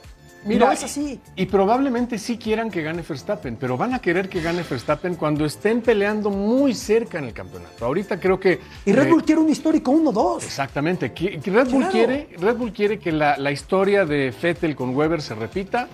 [0.45, 1.19] no es así.
[1.35, 5.13] Y, y probablemente sí quieran que gane Verstappen, pero van a querer que gane Verstappen
[5.13, 7.85] cuando estén peleando muy cerca en el campeonato.
[7.85, 8.61] Ahorita creo que.
[8.85, 10.43] Y Red eh, Bull quiere un histórico 1-2.
[10.43, 11.13] Exactamente.
[11.15, 15.35] Red Bull quiere, Red Bull quiere que la, la historia de Vettel con Weber se
[15.35, 15.87] repita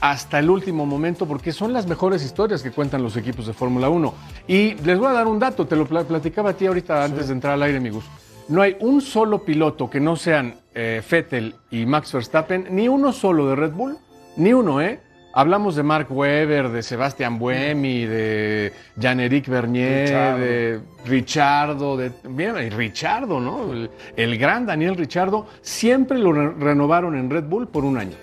[0.00, 3.88] hasta el último momento, porque son las mejores historias que cuentan los equipos de Fórmula
[3.88, 4.14] 1.
[4.48, 7.28] Y les voy a dar un dato, te lo pla- platicaba a ti ahorita antes
[7.28, 8.04] de entrar al aire, amigos.
[8.48, 13.12] No hay un solo piloto que no sean eh, Vettel y Max Verstappen, ni uno
[13.12, 13.96] solo de Red Bull,
[14.36, 15.00] ni uno, ¿eh?
[15.36, 20.38] Hablamos de Mark Webber, de Sebastián Buemi, de Jean-Éric Bernier, Richardo.
[20.38, 23.72] de Richardo, de, mira, Richardo, ¿no?
[23.72, 28.14] El, el gran Daniel Richardo, siempre lo re- renovaron en Red Bull por un año.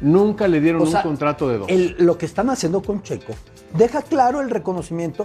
[0.00, 1.68] Nunca le dieron O sea, un contrato de dos.
[1.70, 3.32] el- lo que están haciendo con Checo
[3.74, 5.24] deja claro el reconocimiento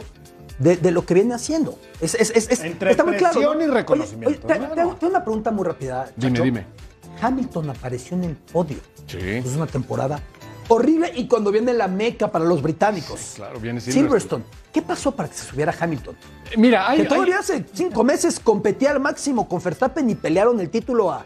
[0.60, 1.78] de, de lo que viene haciendo.
[2.00, 3.40] Es, es- es- es- Entre está muy claro.
[3.62, 6.10] y reconocimiento, Oye, oye, te- hago una pregunta muy rápida.
[6.16, 6.44] Dime, Chacho.
[6.44, 6.66] dime.
[7.22, 8.78] Hamilton apareció en el podio.
[9.08, 9.18] Sí.
[9.20, 10.22] Es una temporada
[10.68, 13.34] horrible y cuando viene la meca para los británicos.
[13.36, 14.08] Claro, viene Silverstone.
[14.08, 14.44] Silverstone.
[14.72, 16.16] ¿Qué pasó para que se subiera Hamilton?
[16.58, 20.60] Mira, hay, que todavía hay- hace cinco meses competía al máximo con Verstappen y pelearon
[20.62, 21.26] el título a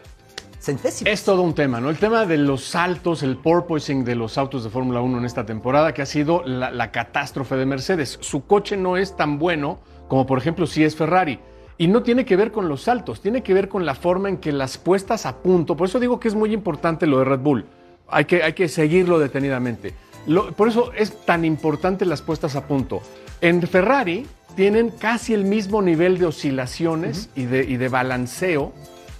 [1.06, 1.90] Es todo un tema, ¿no?
[1.90, 5.46] El tema de los saltos, el porpoising de los autos de Fórmula 1 en esta
[5.46, 8.18] temporada, que ha sido la, la catástrofe de Mercedes.
[8.20, 11.38] Su coche no es tan bueno como, por ejemplo, si es Ferrari.
[11.78, 14.38] Y no tiene que ver con los saltos, tiene que ver con la forma en
[14.38, 15.76] que las puestas a punto.
[15.76, 17.66] Por eso digo que es muy importante lo de Red Bull.
[18.08, 19.92] Hay que, hay que seguirlo detenidamente.
[20.26, 23.02] Lo- por eso es tan importante las puestas a punto.
[23.42, 28.72] En Ferrari tienen casi el mismo nivel de oscilaciones y, de, y de balanceo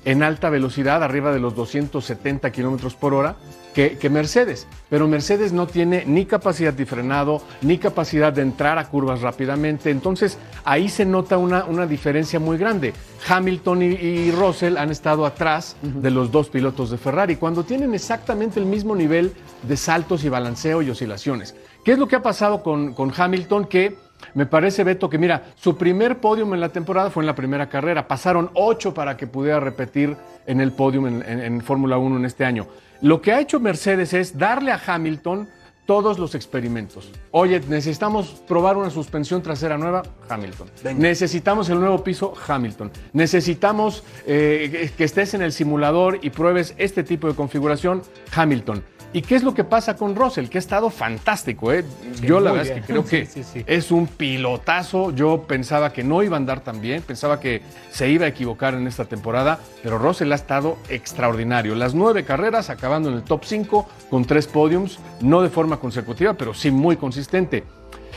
[0.07, 3.35] en alta velocidad, arriba de los 270 kilómetros por hora,
[3.75, 4.69] que, que Mercedes.
[4.89, 9.91] Pero Mercedes no tiene ni capacidad de frenado, ni capacidad de entrar a curvas rápidamente.
[9.91, 12.95] Entonces ahí se nota una, una diferencia muy grande.
[13.29, 17.93] Hamilton y, y Russell han estado atrás de los dos pilotos de Ferrari, cuando tienen
[17.93, 19.33] exactamente el mismo nivel
[19.65, 21.57] de saltos y balanceo y oscilaciones.
[21.85, 23.65] ¿Qué es lo que ha pasado con, con Hamilton?
[23.67, 27.35] Que me parece, Beto, que mira, su primer podium en la temporada fue en la
[27.35, 28.07] primera carrera.
[28.09, 32.25] Pasaron ocho para que pudiera repetir en el podium en, en- en Fórmula 1 en
[32.25, 32.67] este año.
[33.03, 35.49] Lo que ha hecho Mercedes es darle a Hamilton
[35.87, 37.12] todos los experimentos.
[37.31, 40.69] Oye, necesitamos probar una suspensión trasera nueva, Hamilton.
[40.99, 42.91] Necesitamos el nuevo piso, Hamilton.
[43.12, 48.03] Necesitamos eh, que estés en el simulador y pruebes este tipo de configuración,
[48.35, 48.83] Hamilton.
[49.13, 50.49] ¿Y qué es lo que pasa con Russell?
[50.49, 51.73] Que ha estado fantástico.
[51.73, 51.85] ¿eh?
[52.15, 53.65] Sí, Yo la verdad es que creo que Sí, sí, sí.
[53.67, 55.11] es un pilotazo.
[55.13, 58.75] Yo pensaba que no iba a andar tan bien, pensaba que se iba a equivocar
[58.75, 61.75] en esta temporada, pero Russell ha estado extraordinario.
[61.75, 66.35] Las nueve carreras acabando en el top 5 con tres podiums, no de forma consecutiva,
[66.35, 67.65] pero sí muy consistente.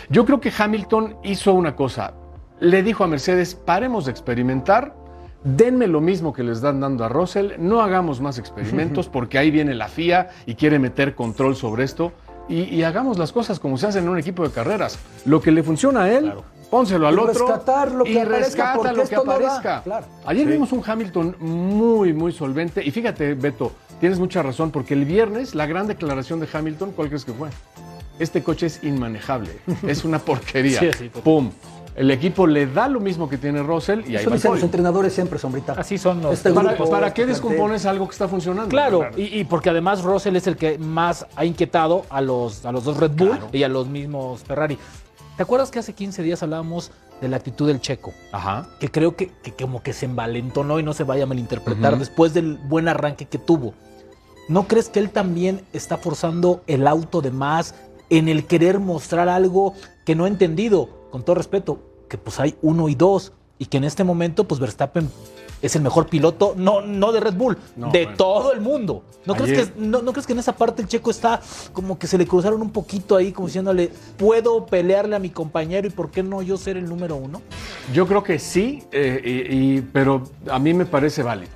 [0.10, 2.14] Yo creo que Hamilton hizo una cosa.
[2.60, 4.94] Le dijo a Mercedes, paremos de experimentar,
[5.44, 9.52] denme lo mismo que les están dando a Russell, no hagamos más experimentos porque ahí
[9.52, 12.12] viene la FIA y quiere meter control sobre esto
[12.48, 14.98] y, y hagamos las cosas como se hacen en un equipo de carreras.
[15.26, 16.34] Lo que le funciona a él,
[16.72, 19.82] pónselo al Y otro rescatar lo que y aparezca, rescata porque lo que no aparezca.
[19.84, 20.06] Claro.
[20.26, 20.52] Ayer Sí.
[20.54, 22.84] vimos un Hamilton muy, muy solvente.
[22.84, 27.10] Y fíjate, Beto, tienes mucha razón, porque el viernes la gran declaración de Hamilton, ¿cuál
[27.10, 27.50] crees que fue?
[28.18, 29.52] Este coche es inmanejable,
[29.88, 30.80] es una porquería.
[30.80, 31.12] Sí, sí.
[31.24, 31.52] ¡Pum!
[32.00, 34.64] El equipo le da lo mismo que tiene Russell y ahí Eso va dicen los
[34.64, 35.74] entrenadores siempre, sombrita.
[35.74, 36.32] Así son los.
[36.32, 38.70] Este ¿Para, grupo, para qué este descompones algo que está funcionando?
[38.70, 42.72] Claro, y, y porque además Russell es el que más ha inquietado a los, a
[42.72, 44.78] los dos Red Bull y a los mismos Ferrari.
[45.36, 48.14] ¿Te acuerdas que hace 15 días hablábamos de la actitud del checo?
[48.32, 48.70] Ajá.
[48.80, 52.34] Que creo que, que como que se envalentonó y no se vaya a malinterpretar después
[52.34, 53.74] del buen arranque que tuvo.
[54.47, 57.76] ¿No crees que él también está forzando el auto de más
[58.10, 59.74] en el querer mostrar algo
[60.06, 60.97] que no ha entendido?
[61.12, 64.60] Con todo respeto, que pues hay uno y dos y que en este momento pues
[64.60, 65.10] Verstappen
[65.62, 68.18] es el mejor piloto, no, no de Red Bull, No, de bueno.
[68.18, 69.03] todo el mundo.
[69.26, 71.41] ¿No crees, que, no, no crees que en esa parte el checo está
[71.74, 75.86] como que se le cruzaron un poquito ahí, como diciéndole, puedo pelearle a mi compañero
[75.86, 77.41] y por qué no yo ser el número uno?
[77.93, 81.51] Yo creo que sí, eh, y- y- pero a mí me parece válido.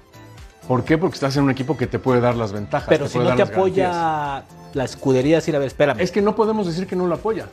[0.67, 0.97] ¿Por qué?
[0.97, 2.89] Porque estás en un equipo que te puede dar las ventajas.
[2.89, 3.95] Pero te si puede no te garantías.
[3.95, 4.43] apoya
[4.73, 5.99] la escudería, decir, a ver, espérame.
[6.01, 7.47] Es que no podemos decir que no lo apoya.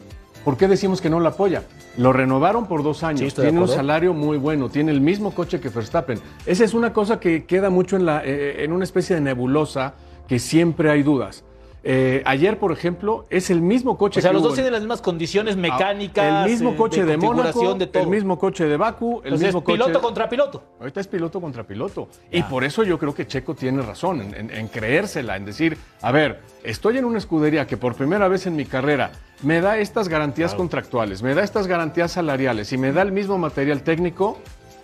[0.45, 1.65] ¿Por qué decimos que no lo apoya?
[1.97, 5.61] Lo renovaron por dos años, Sí, tiene un salario muy bueno, tiene el mismo coche
[5.61, 6.19] que Verstappen.
[6.47, 9.95] Esa es una cosa que queda mucho en, la, eh, en una especie de nebulosa
[10.27, 11.45] que siempre hay dudas.
[11.83, 14.73] Eh, ayer, por ejemplo, es el mismo coche o sea, que los dos en- tienen
[14.73, 16.45] las mismas condiciones mecánicas.
[16.45, 19.93] el mismo eh, coche de, Mónaco, el mismo coche de Baku, el Entonces, mismo piloto
[19.93, 20.03] coche...
[20.03, 20.63] contra piloto.
[20.79, 22.09] Ahorita es piloto contra piloto.
[22.31, 25.79] Y por eso yo creo que Checo tiene razón en, en- en creérsela, en decir,
[26.03, 29.13] a ver, estoy en una escudería que por primera vez en mi carrera
[29.43, 33.39] me da estas garantías contractuales, me da estas garantías salariales y me da el mismo
[33.39, 34.37] material técnico.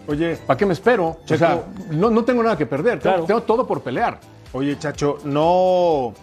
[0.09, 1.19] Oye, ¿para qué me espero?
[1.29, 4.19] O sea, no, no tengo nada que perder, tengo- tengo todo por pelear.
[4.53, 6.15] Oye, Chacho, no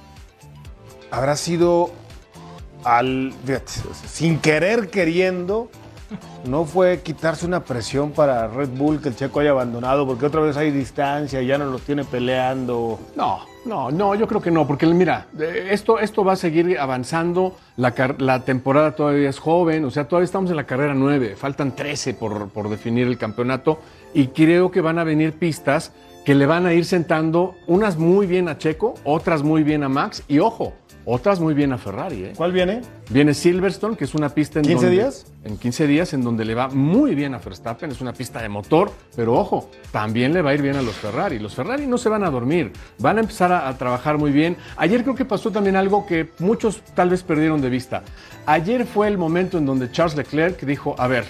[1.13, 1.91] habrá sido
[2.83, 3.33] al
[4.07, 5.69] sin querer queriendo
[6.45, 10.41] no fue quitarse una presión para Red Bull que el Checo haya abandonado porque otra
[10.41, 12.99] vez hay distancia y ya no los tiene peleando.
[13.15, 16.77] No, no, no, yo creo que no, porque mira, eh, esto, esto va a seguir
[16.79, 21.75] avanzando, la temporada todavía es joven, o sea, todavía estamos en la carrera 9, faltan
[21.75, 23.79] 13 por, por definir el campeonato
[24.13, 25.93] y creo que van a venir pistas
[26.25, 29.89] que le van a ir sentando unas muy bien a Checo, otras muy bien a
[29.89, 30.73] Max y ojo,
[31.05, 32.23] otras muy bien a Ferrari.
[32.25, 32.33] ¿eh?
[32.35, 32.81] ¿Cuál viene?
[33.09, 35.25] Viene Silverstone, que es una pista en 15 donde- días?
[35.43, 38.47] En 15 días, en donde le va muy bien a Verstappen, es una pista de
[38.49, 41.39] motor, pero ojo, también le va a ir bien a los Ferrari.
[41.39, 44.55] Los Ferrari no se van a dormir, van a empezar a, a trabajar muy bien.
[44.77, 48.03] Ayer creo que pasó también algo que muchos tal vez perdieron de vista.
[48.45, 51.25] Ayer fue el momento en donde Charles Leclerc dijo, a ver,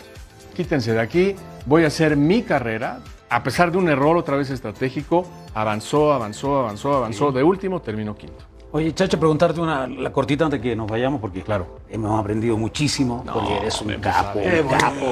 [0.55, 2.99] quítense de aquí, voy a hacer mi carrera.
[3.29, 7.31] A pesar de un error otra vez estratégico, avanzó, avanzó, avanzó, avanzó.
[7.31, 8.43] De último, terminó quinto.
[8.75, 13.23] Oye, Chacho, preguntarte una la cortita antes que nos vayamos, porque claro, hemos aprendido muchísimo,
[13.31, 14.69] porque eres un capo, un bueno.
[14.79, 15.05] capo.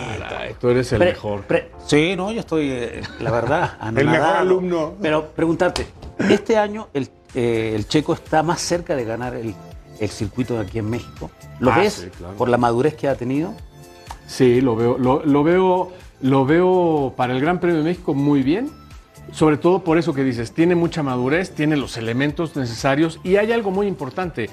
[0.60, 1.42] Tú eres el Pre- mejor.
[1.44, 4.94] pre- sí, no, yo estoy, eh, la verdad, El mejor alumno.
[5.00, 5.86] Pero preguntarte,
[6.28, 9.54] este año el, eh, el checo está más cerca de ganar el,
[10.00, 11.30] el circuito de aquí en México.
[11.60, 12.34] ¿Lo Ah, ves sí, claro.
[12.38, 13.54] por la madurez que ha tenido?
[14.26, 15.92] Sí, lo veo, lo, lo veo,
[16.22, 18.72] lo veo para el Gran Premio de México muy bien.
[19.32, 23.52] Sobre todo por eso que dices, tiene mucha madurez, tiene los elementos necesarios y hay
[23.52, 24.50] algo muy importante.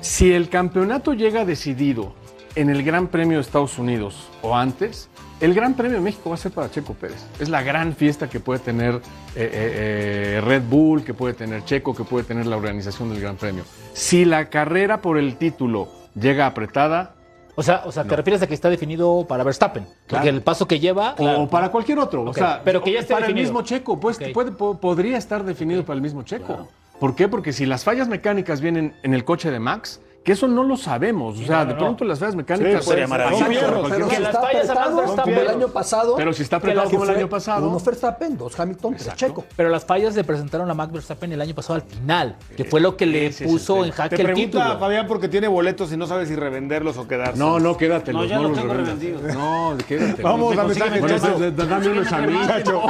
[0.00, 2.14] Si el campeonato llega decidido
[2.54, 5.08] en el Gran Premio de Estados Unidos o antes,
[5.40, 7.24] el Gran Premio de México va a ser para Checo Pérez.
[7.38, 9.00] Es la gran fiesta que puede tener eh,
[9.36, 13.36] eh, eh, Red Bull, que puede tener Checo, que puede tener la organización del Gran
[13.36, 13.64] Premio.
[13.94, 17.14] Si la carrera por el título llega apretada,
[17.60, 19.86] O sea, o sea te refieres a que está definido para Verstappen.
[20.08, 21.14] Porque el paso que lleva.
[21.18, 22.22] o para cualquier otro.
[22.22, 23.46] O sea, pero que ya esté para definido.
[23.48, 24.00] el mismo Checo.
[24.00, 24.32] Pues, Ok.
[24.32, 26.68] puede- po- podría estar definido para el mismo Checo.
[26.98, 27.28] ¿Por qué?
[27.28, 30.76] Porque si las fallas mecánicas vienen en el coche de Max, que eso no lo
[30.76, 31.38] sabemos.
[31.40, 31.78] O sea, no, de no.
[31.78, 33.46] pronto las fallas mecánicas Sí, sería maravilloso.
[33.50, 36.16] Sí, Pero Pero si está apretado como el año pasado.
[36.16, 37.68] Pero si está apretado como el año pasado.
[37.68, 39.44] Uno Verstappen, dos Hamilton, tres Checo.
[39.56, 42.80] Pero las fallas le presentaron a Max Verstappen el año pasado al final, que fue
[42.80, 44.78] lo que le puso en jaque Te el título.
[44.78, 47.38] Fabián porque tiene boletos y no sabe si revenderlos o quedarse.
[47.38, 48.22] No, no, quédatelos.
[48.22, 49.22] No, ya los los tengo revendidos.
[49.34, 50.22] No, quédatelos.
[50.22, 51.36] Vamos a mensajes, Bueno, Chacho.
[51.38, 52.40] pues, Dame unos a mí.
[52.46, 52.82] Chacho,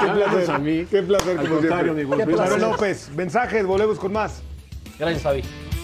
[0.00, 0.50] qué placer.
[0.50, 0.86] a mí.
[0.88, 2.04] Qué placer, Al contrario, mi.
[2.04, 4.42] Manuel López, mensajes, volvemos con más.
[4.98, 5.42] Gracias, Fabi.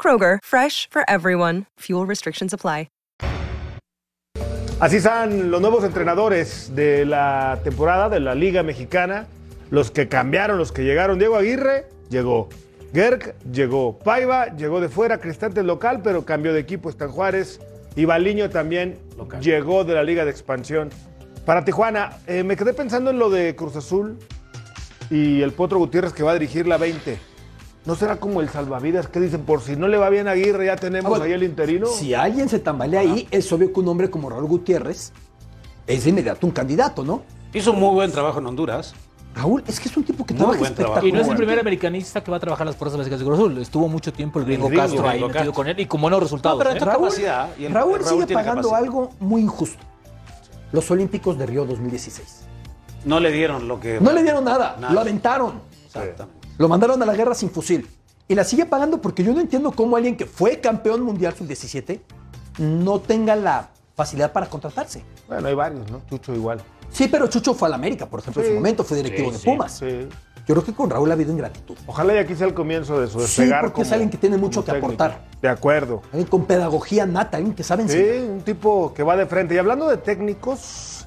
[0.00, 1.66] Kroger, fresh for everyone.
[1.80, 2.88] Fuel restrictions apply.
[4.80, 9.26] Así están los nuevos entrenadores de la temporada de la Liga Mexicana,
[9.68, 11.18] los que cambiaron, los que llegaron.
[11.18, 12.48] Diego Aguirre llegó,
[12.94, 17.60] Gerg llegó, Paiva llegó de fuera, Cristante local, pero cambió de equipo, está en Juárez.
[17.94, 18.96] Y Baliño también
[19.42, 20.88] llegó de la Liga de Expansión.
[21.44, 24.18] Para Tijuana, eh, me quedé pensando en lo de Cruz Azul
[25.10, 27.18] y el Potro Gutiérrez que va a dirigir la 20.
[27.86, 30.66] ¿No será como el salvavidas que dicen, por si no le va bien a Aguirre,
[30.66, 31.86] ya tenemos Ah, ahí el interino?
[31.86, 35.12] Si alguien se tambalea ahí, es obvio que un hombre como Raúl Gutiérrez
[35.86, 37.22] es de inmediato un candidato, ¿no?
[37.54, 38.94] Hizo un muy buen trabajo en Honduras.
[39.34, 40.98] Raúl, es que es un tipo que Muy trabaja buen trabajo.
[40.98, 41.08] espectacular.
[41.08, 43.38] Y no es el primer americanista que va a trabajar las fuerzas básicas de Cruz
[43.38, 43.58] Azul.
[43.58, 45.52] Estuvo mucho tiempo el gringo, gringo, Castro ahí gringo metido Castro.
[45.54, 46.58] con él y con buenos resultados.
[46.62, 46.78] pero ¿eh?
[46.80, 47.10] Raúl,
[47.72, 49.78] Raúl sigue pagando algo muy injusto.
[50.72, 52.42] Los Olímpicos de Río 2016.
[53.04, 54.00] No le dieron lo que.
[54.00, 54.92] No le dieron nada, Nada.
[54.92, 55.60] lo aventaron.
[55.86, 56.39] Exactamente.
[56.60, 57.88] Lo mandaron a la guerra sin fusil.
[58.28, 62.00] Y la sigue pagando porque yo no entiendo cómo alguien que fue campeón mundial sub-17
[62.58, 65.02] no tenga la facilidad para contratarse.
[65.26, 66.02] Bueno, hay varios, ¿no?
[66.10, 66.60] Chucho igual.
[66.90, 68.52] Sí, pero Chucho fue al América, por ejemplo, en Sí.
[68.52, 69.72] su momento, fue directivo Sí, de sí, Pumas.
[69.78, 70.08] sí.
[70.46, 71.78] Yo creo que con Raúl ha habido ingratitud.
[71.86, 73.62] Ojalá y aquí sea el comienzo de su Sí, despegar.
[73.62, 74.86] porque es como- alguien que tiene mucho que técnico.
[74.88, 75.24] aportar.
[75.40, 76.02] De acuerdo.
[76.12, 78.30] Alguien con pedagogía nata, alguien que sabe Sí, enseñar.
[78.32, 79.54] un tipo que va de frente.
[79.54, 80.99] Y hablando de técnicos,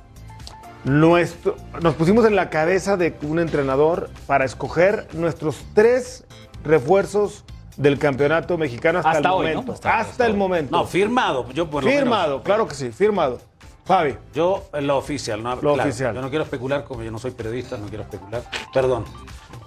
[0.85, 6.25] nuestro, nos pusimos en la cabeza de un entrenador para escoger nuestros tres
[6.63, 7.43] refuerzos
[7.77, 9.51] del campeonato mexicano hasta, Hasta el hoy, ¿no?
[9.53, 9.71] momento.
[9.73, 10.77] Hasta- Hasta, el momento.
[10.77, 11.49] No, firmado.
[11.53, 12.43] Yo por firmado, menos.
[12.43, 13.39] claro que sí, firmado.
[13.85, 14.15] Fabi.
[14.33, 15.55] Yo, en lo oficial, ¿no?
[15.55, 16.15] Lo Claro, oficial.
[16.15, 18.43] Yo no quiero especular, como yo no soy periodista, no quiero especular.
[18.73, 19.03] Perdón,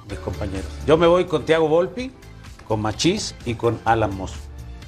[0.08, 0.66] mis compañeros.
[0.86, 2.12] Yo me voy con Tiago Volpi,
[2.66, 4.38] con Machís y con Alan Mosso.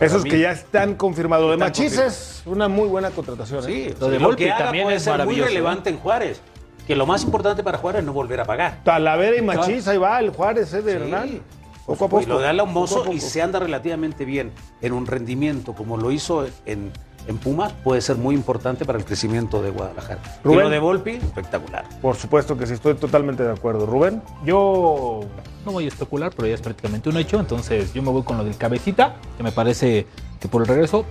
[0.00, 1.46] Esos mí, que ya están confirmados.
[1.46, 3.64] Lo de Machís es una muy buena contratación.
[3.64, 3.96] Sí, ¿eh?
[3.98, 6.40] lo de Volpi que haga puede ser muy relevante en Juárez.
[6.86, 8.80] Que lo más importante para Juárez es no volver a pagar.
[8.82, 10.96] Talavera y Machís, ahí va el Juárez ¿eh, de Sí.
[10.98, 11.42] Hernán.
[11.84, 12.22] Poco a poco.
[12.22, 13.12] Y lo de Alan poco a Mozo poco.
[13.12, 16.92] y se anda relativamente bien en un rendimiento como lo hizo en,
[17.28, 20.20] en Pumas, puede ser muy importante para el crecimiento de Guadalajara.
[20.42, 20.60] Y Rubén.
[20.64, 21.84] lo de Volpi, espectacular.
[22.02, 23.86] Por supuesto que sí, estoy totalmente de acuerdo.
[23.86, 24.22] Rubén.
[24.44, 25.20] Yo
[25.64, 27.38] no voy a especular, pero ya es prácticamente un hecho.
[27.38, 30.06] Entonces yo me voy con lo del cabecita, que me parece
[30.40, 31.04] que por el regreso.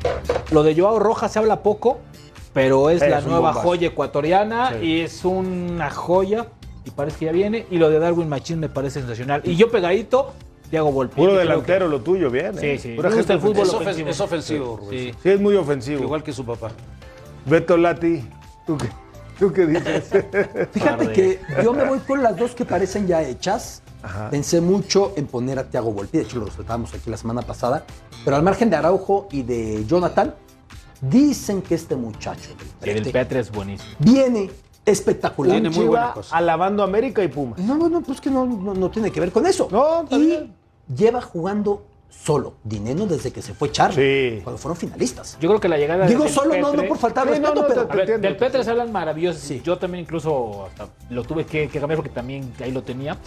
[0.52, 2.00] Lo de Joao Rojas se habla poco,
[2.54, 3.62] pero es, Es la nueva bombazo.
[3.62, 4.86] joya ecuatoriana Sí.
[4.86, 6.48] y es una joya.
[6.84, 7.66] Y parece que ya viene.
[7.70, 9.42] Y lo de Darwin Machín me parece sensacional.
[9.44, 10.34] Y yo pegadito,
[10.70, 11.16] Thiago Volpi.
[11.16, 12.58] Puro delantero lo tuyo, bien.
[12.58, 12.80] Sí, ¿eh?
[12.80, 12.94] sí.
[12.96, 14.10] Pura gusta el gente fútbol Es, ofen- ofensivo.
[14.10, 14.86] es ofensivo, Sí.
[14.86, 15.00] Rubén.
[15.14, 15.20] Sí.
[15.24, 16.04] Sí, es muy ofensivo.
[16.04, 16.72] Igual que su papá.
[17.46, 18.24] Beto Lati,
[18.66, 18.90] ¿tú qué,
[19.40, 20.10] tú qué dices?
[20.72, 23.82] Fíjate que yo me voy con las dos que parecen ya hechas.
[24.04, 24.30] Ajá.
[24.30, 27.84] Pensé mucho en poner a Tiago Volpi, de hecho lo respetábamos aquí la semana pasada,
[28.24, 30.34] pero al margen de Araujo y de Jonathan,
[31.00, 32.50] Dicen que este muchacho
[32.82, 33.92] Que del Petre es buenísimo.
[34.00, 34.50] viene
[34.84, 35.54] espectacular.
[35.62, 36.36] Tiene muy buena cosa.
[36.36, 37.60] Alabando América y Pumas.
[37.60, 39.68] No, no, no, pues que no, no, no tiene que ver con eso.
[40.10, 40.50] y
[40.94, 45.38] lleva jugando solo Dineno desde que se fue Charlie, cuando fueron finalistas.
[45.42, 47.54] Yo creo que la llegada Digo del solo, no, Petre- no por faltar Sí, respeto,
[47.54, 47.82] no, no, pero...
[47.82, 49.62] a ver, del Petre se hablan maravillosos.
[49.62, 53.18] Yo también incluso hasta lo tuve que, que cambiar porque también ahí lo tenía.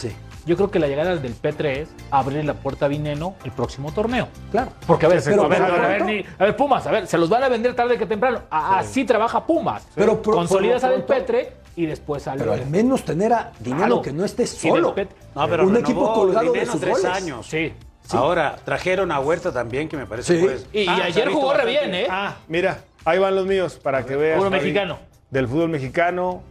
[0.46, 3.92] Yo creo que la llegada del Petre es abrir la puerta a Vineno el próximo
[3.92, 4.28] torneo.
[4.50, 4.72] Claro.
[4.86, 7.06] Porque a ver, Pero- a, ver, pero- a, ver, ni- a ver, Pumas, a ver,
[7.06, 8.42] se los van a vender tarde que temprano.
[8.50, 9.86] A- Así trabaja Pumas.
[9.94, 13.32] Pero por- consolidas por a lo del Petre y después al Pero al menos tener
[13.32, 14.02] a Dinero Claro.
[14.02, 14.94] que no esté Y solo.
[15.34, 17.04] No, pero un equipo colgado de sus tres goles.
[17.16, 17.46] años.
[17.46, 17.72] Sí.
[18.12, 20.40] Ahora trajeron a Huerta también, que me parece Sí.
[20.40, 22.06] que puede- Y, y Ah, ayer jugó re bien, ¿eh?
[22.10, 24.38] Ah, mira, ahí van los míos para que veas.
[24.38, 24.98] Fútbol mexicano.
[25.30, 26.42] Del fútbol mexicano.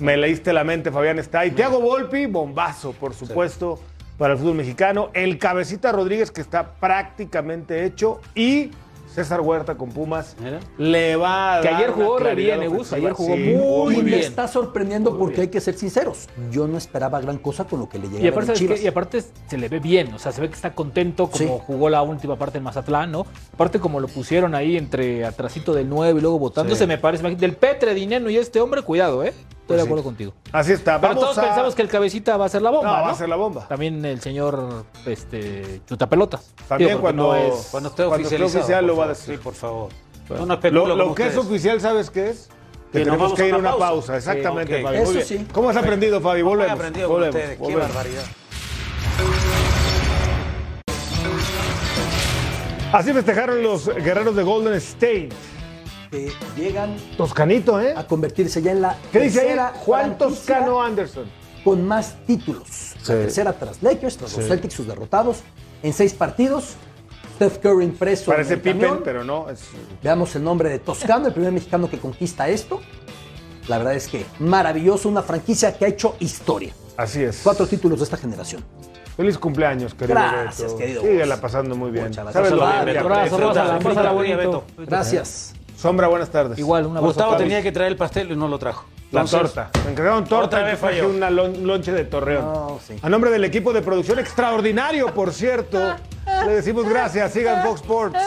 [0.00, 1.52] Me leíste la mente, Fabián está ahí.
[1.52, 3.78] Thiago Volpi, bombazo, por supuesto,
[4.18, 5.10] para el fútbol mexicano.
[5.14, 8.20] El Cabecita Rodríguez, que está prácticamente hecho.
[8.34, 8.70] Y
[9.16, 10.36] César Huerta con Pumas.
[10.76, 13.96] Le va a Que dar ayer jugó re bien, eh, ayer jugó Sí, muy y
[13.98, 14.20] me bien.
[14.20, 16.28] está sorprendiendo porque hay que ser sinceros.
[16.50, 18.78] Yo no esperaba gran cosa con lo que le llegaba Y aparte, ¿sabes Chivas.
[18.78, 18.84] qué?
[18.84, 21.62] y aparte se le ve bien, o sea, se ve que está contento como Sí.
[21.66, 23.24] jugó la última parte en Mazatlán, ¿no?
[23.54, 26.86] Aparte como lo pusieron ahí entre atrasito del 9 y luego votándose, Sí.
[26.86, 29.32] me parece, del Petre, Dineno y este hombre, cuidado, ¿eh?
[29.66, 29.88] Estoy Pues de sí.
[29.88, 30.32] acuerdo contigo.
[30.52, 31.00] Así está.
[31.00, 33.02] Pero Vamos todos a- pensamos que el cabecita va a ser la bomba, No, ¿no?
[33.02, 33.66] va a ser la bomba.
[33.66, 36.54] También el señor este Chutapelotas.
[36.68, 39.34] También Digo, cuando, no es- Cuando esté cuando esté oficializado, oficial lo va a decir.
[39.36, 39.88] Sí, por favor.
[40.28, 40.46] Bueno.
[40.46, 42.48] No, lo, que es oficial, ¿sabes qué es?
[42.92, 43.88] Que tenemos que ir a una pausa.
[43.88, 44.16] pausa.
[44.18, 44.86] Exactamente, Sí, ok.
[44.86, 44.96] Fabi.
[44.98, 45.26] Muy Eso bien.
[45.26, 45.46] sí.
[45.52, 46.40] ¿Cómo has aprendido, Fabi?
[46.42, 46.78] ¿Cómo he Volvemos.
[46.78, 47.56] aprendido con volvemos, ustedes?
[47.56, 47.88] Qué volvemos.
[47.88, 48.22] barbaridad.
[52.92, 55.30] Así festejaron los guerreros de Golden State.
[56.10, 57.94] Que llegan Toscanito, ¿eh?
[57.96, 59.46] a convertirse ya en la ¿Qué dice ahí?
[59.46, 61.26] tercera Juan Toscano Anderson.
[61.64, 62.94] con más títulos.
[63.00, 64.46] La tercera tras Lakers, tras los.
[64.46, 65.38] Celtics, sus derrotados.
[65.82, 66.74] En seis partidos,
[67.36, 68.30] Steph Curry impreso.
[68.30, 69.02] en Parece el Pippen, camión.
[69.04, 69.48] pero no.
[69.50, 69.60] Es...
[70.02, 72.80] Veamos el nombre de Toscano, el primer mexicano que conquista esto.
[73.68, 76.72] La verdad es que maravilloso, una franquicia que ha hecho historia.
[76.96, 77.40] Así es.
[77.42, 78.64] Cuatro títulos de esta generación.
[79.16, 80.78] Feliz cumpleaños, querido Gracias, Beto.
[80.78, 82.06] querido Síguela pasando muy bien.
[82.08, 82.84] Muchas ¿Sabes lo gracias.
[84.24, 84.50] bien.
[84.86, 85.55] Gracias.
[85.76, 86.58] Sombra, buenas tardes.
[86.58, 87.06] Igual, un abrazo.
[87.06, 88.86] Gustavo tenía que traer el pastel y no lo trajo.
[89.12, 89.70] La Entonces, torta.
[89.84, 91.08] Me encargaron torta Otra y vez falló.
[91.08, 92.44] una lon- lonche de torreón.
[92.44, 92.96] No, sí.
[93.02, 95.78] A nombre del equipo de producción extraordinario, por cierto,
[96.46, 97.32] le decimos gracias.
[97.32, 98.18] Sigan Fox Sports.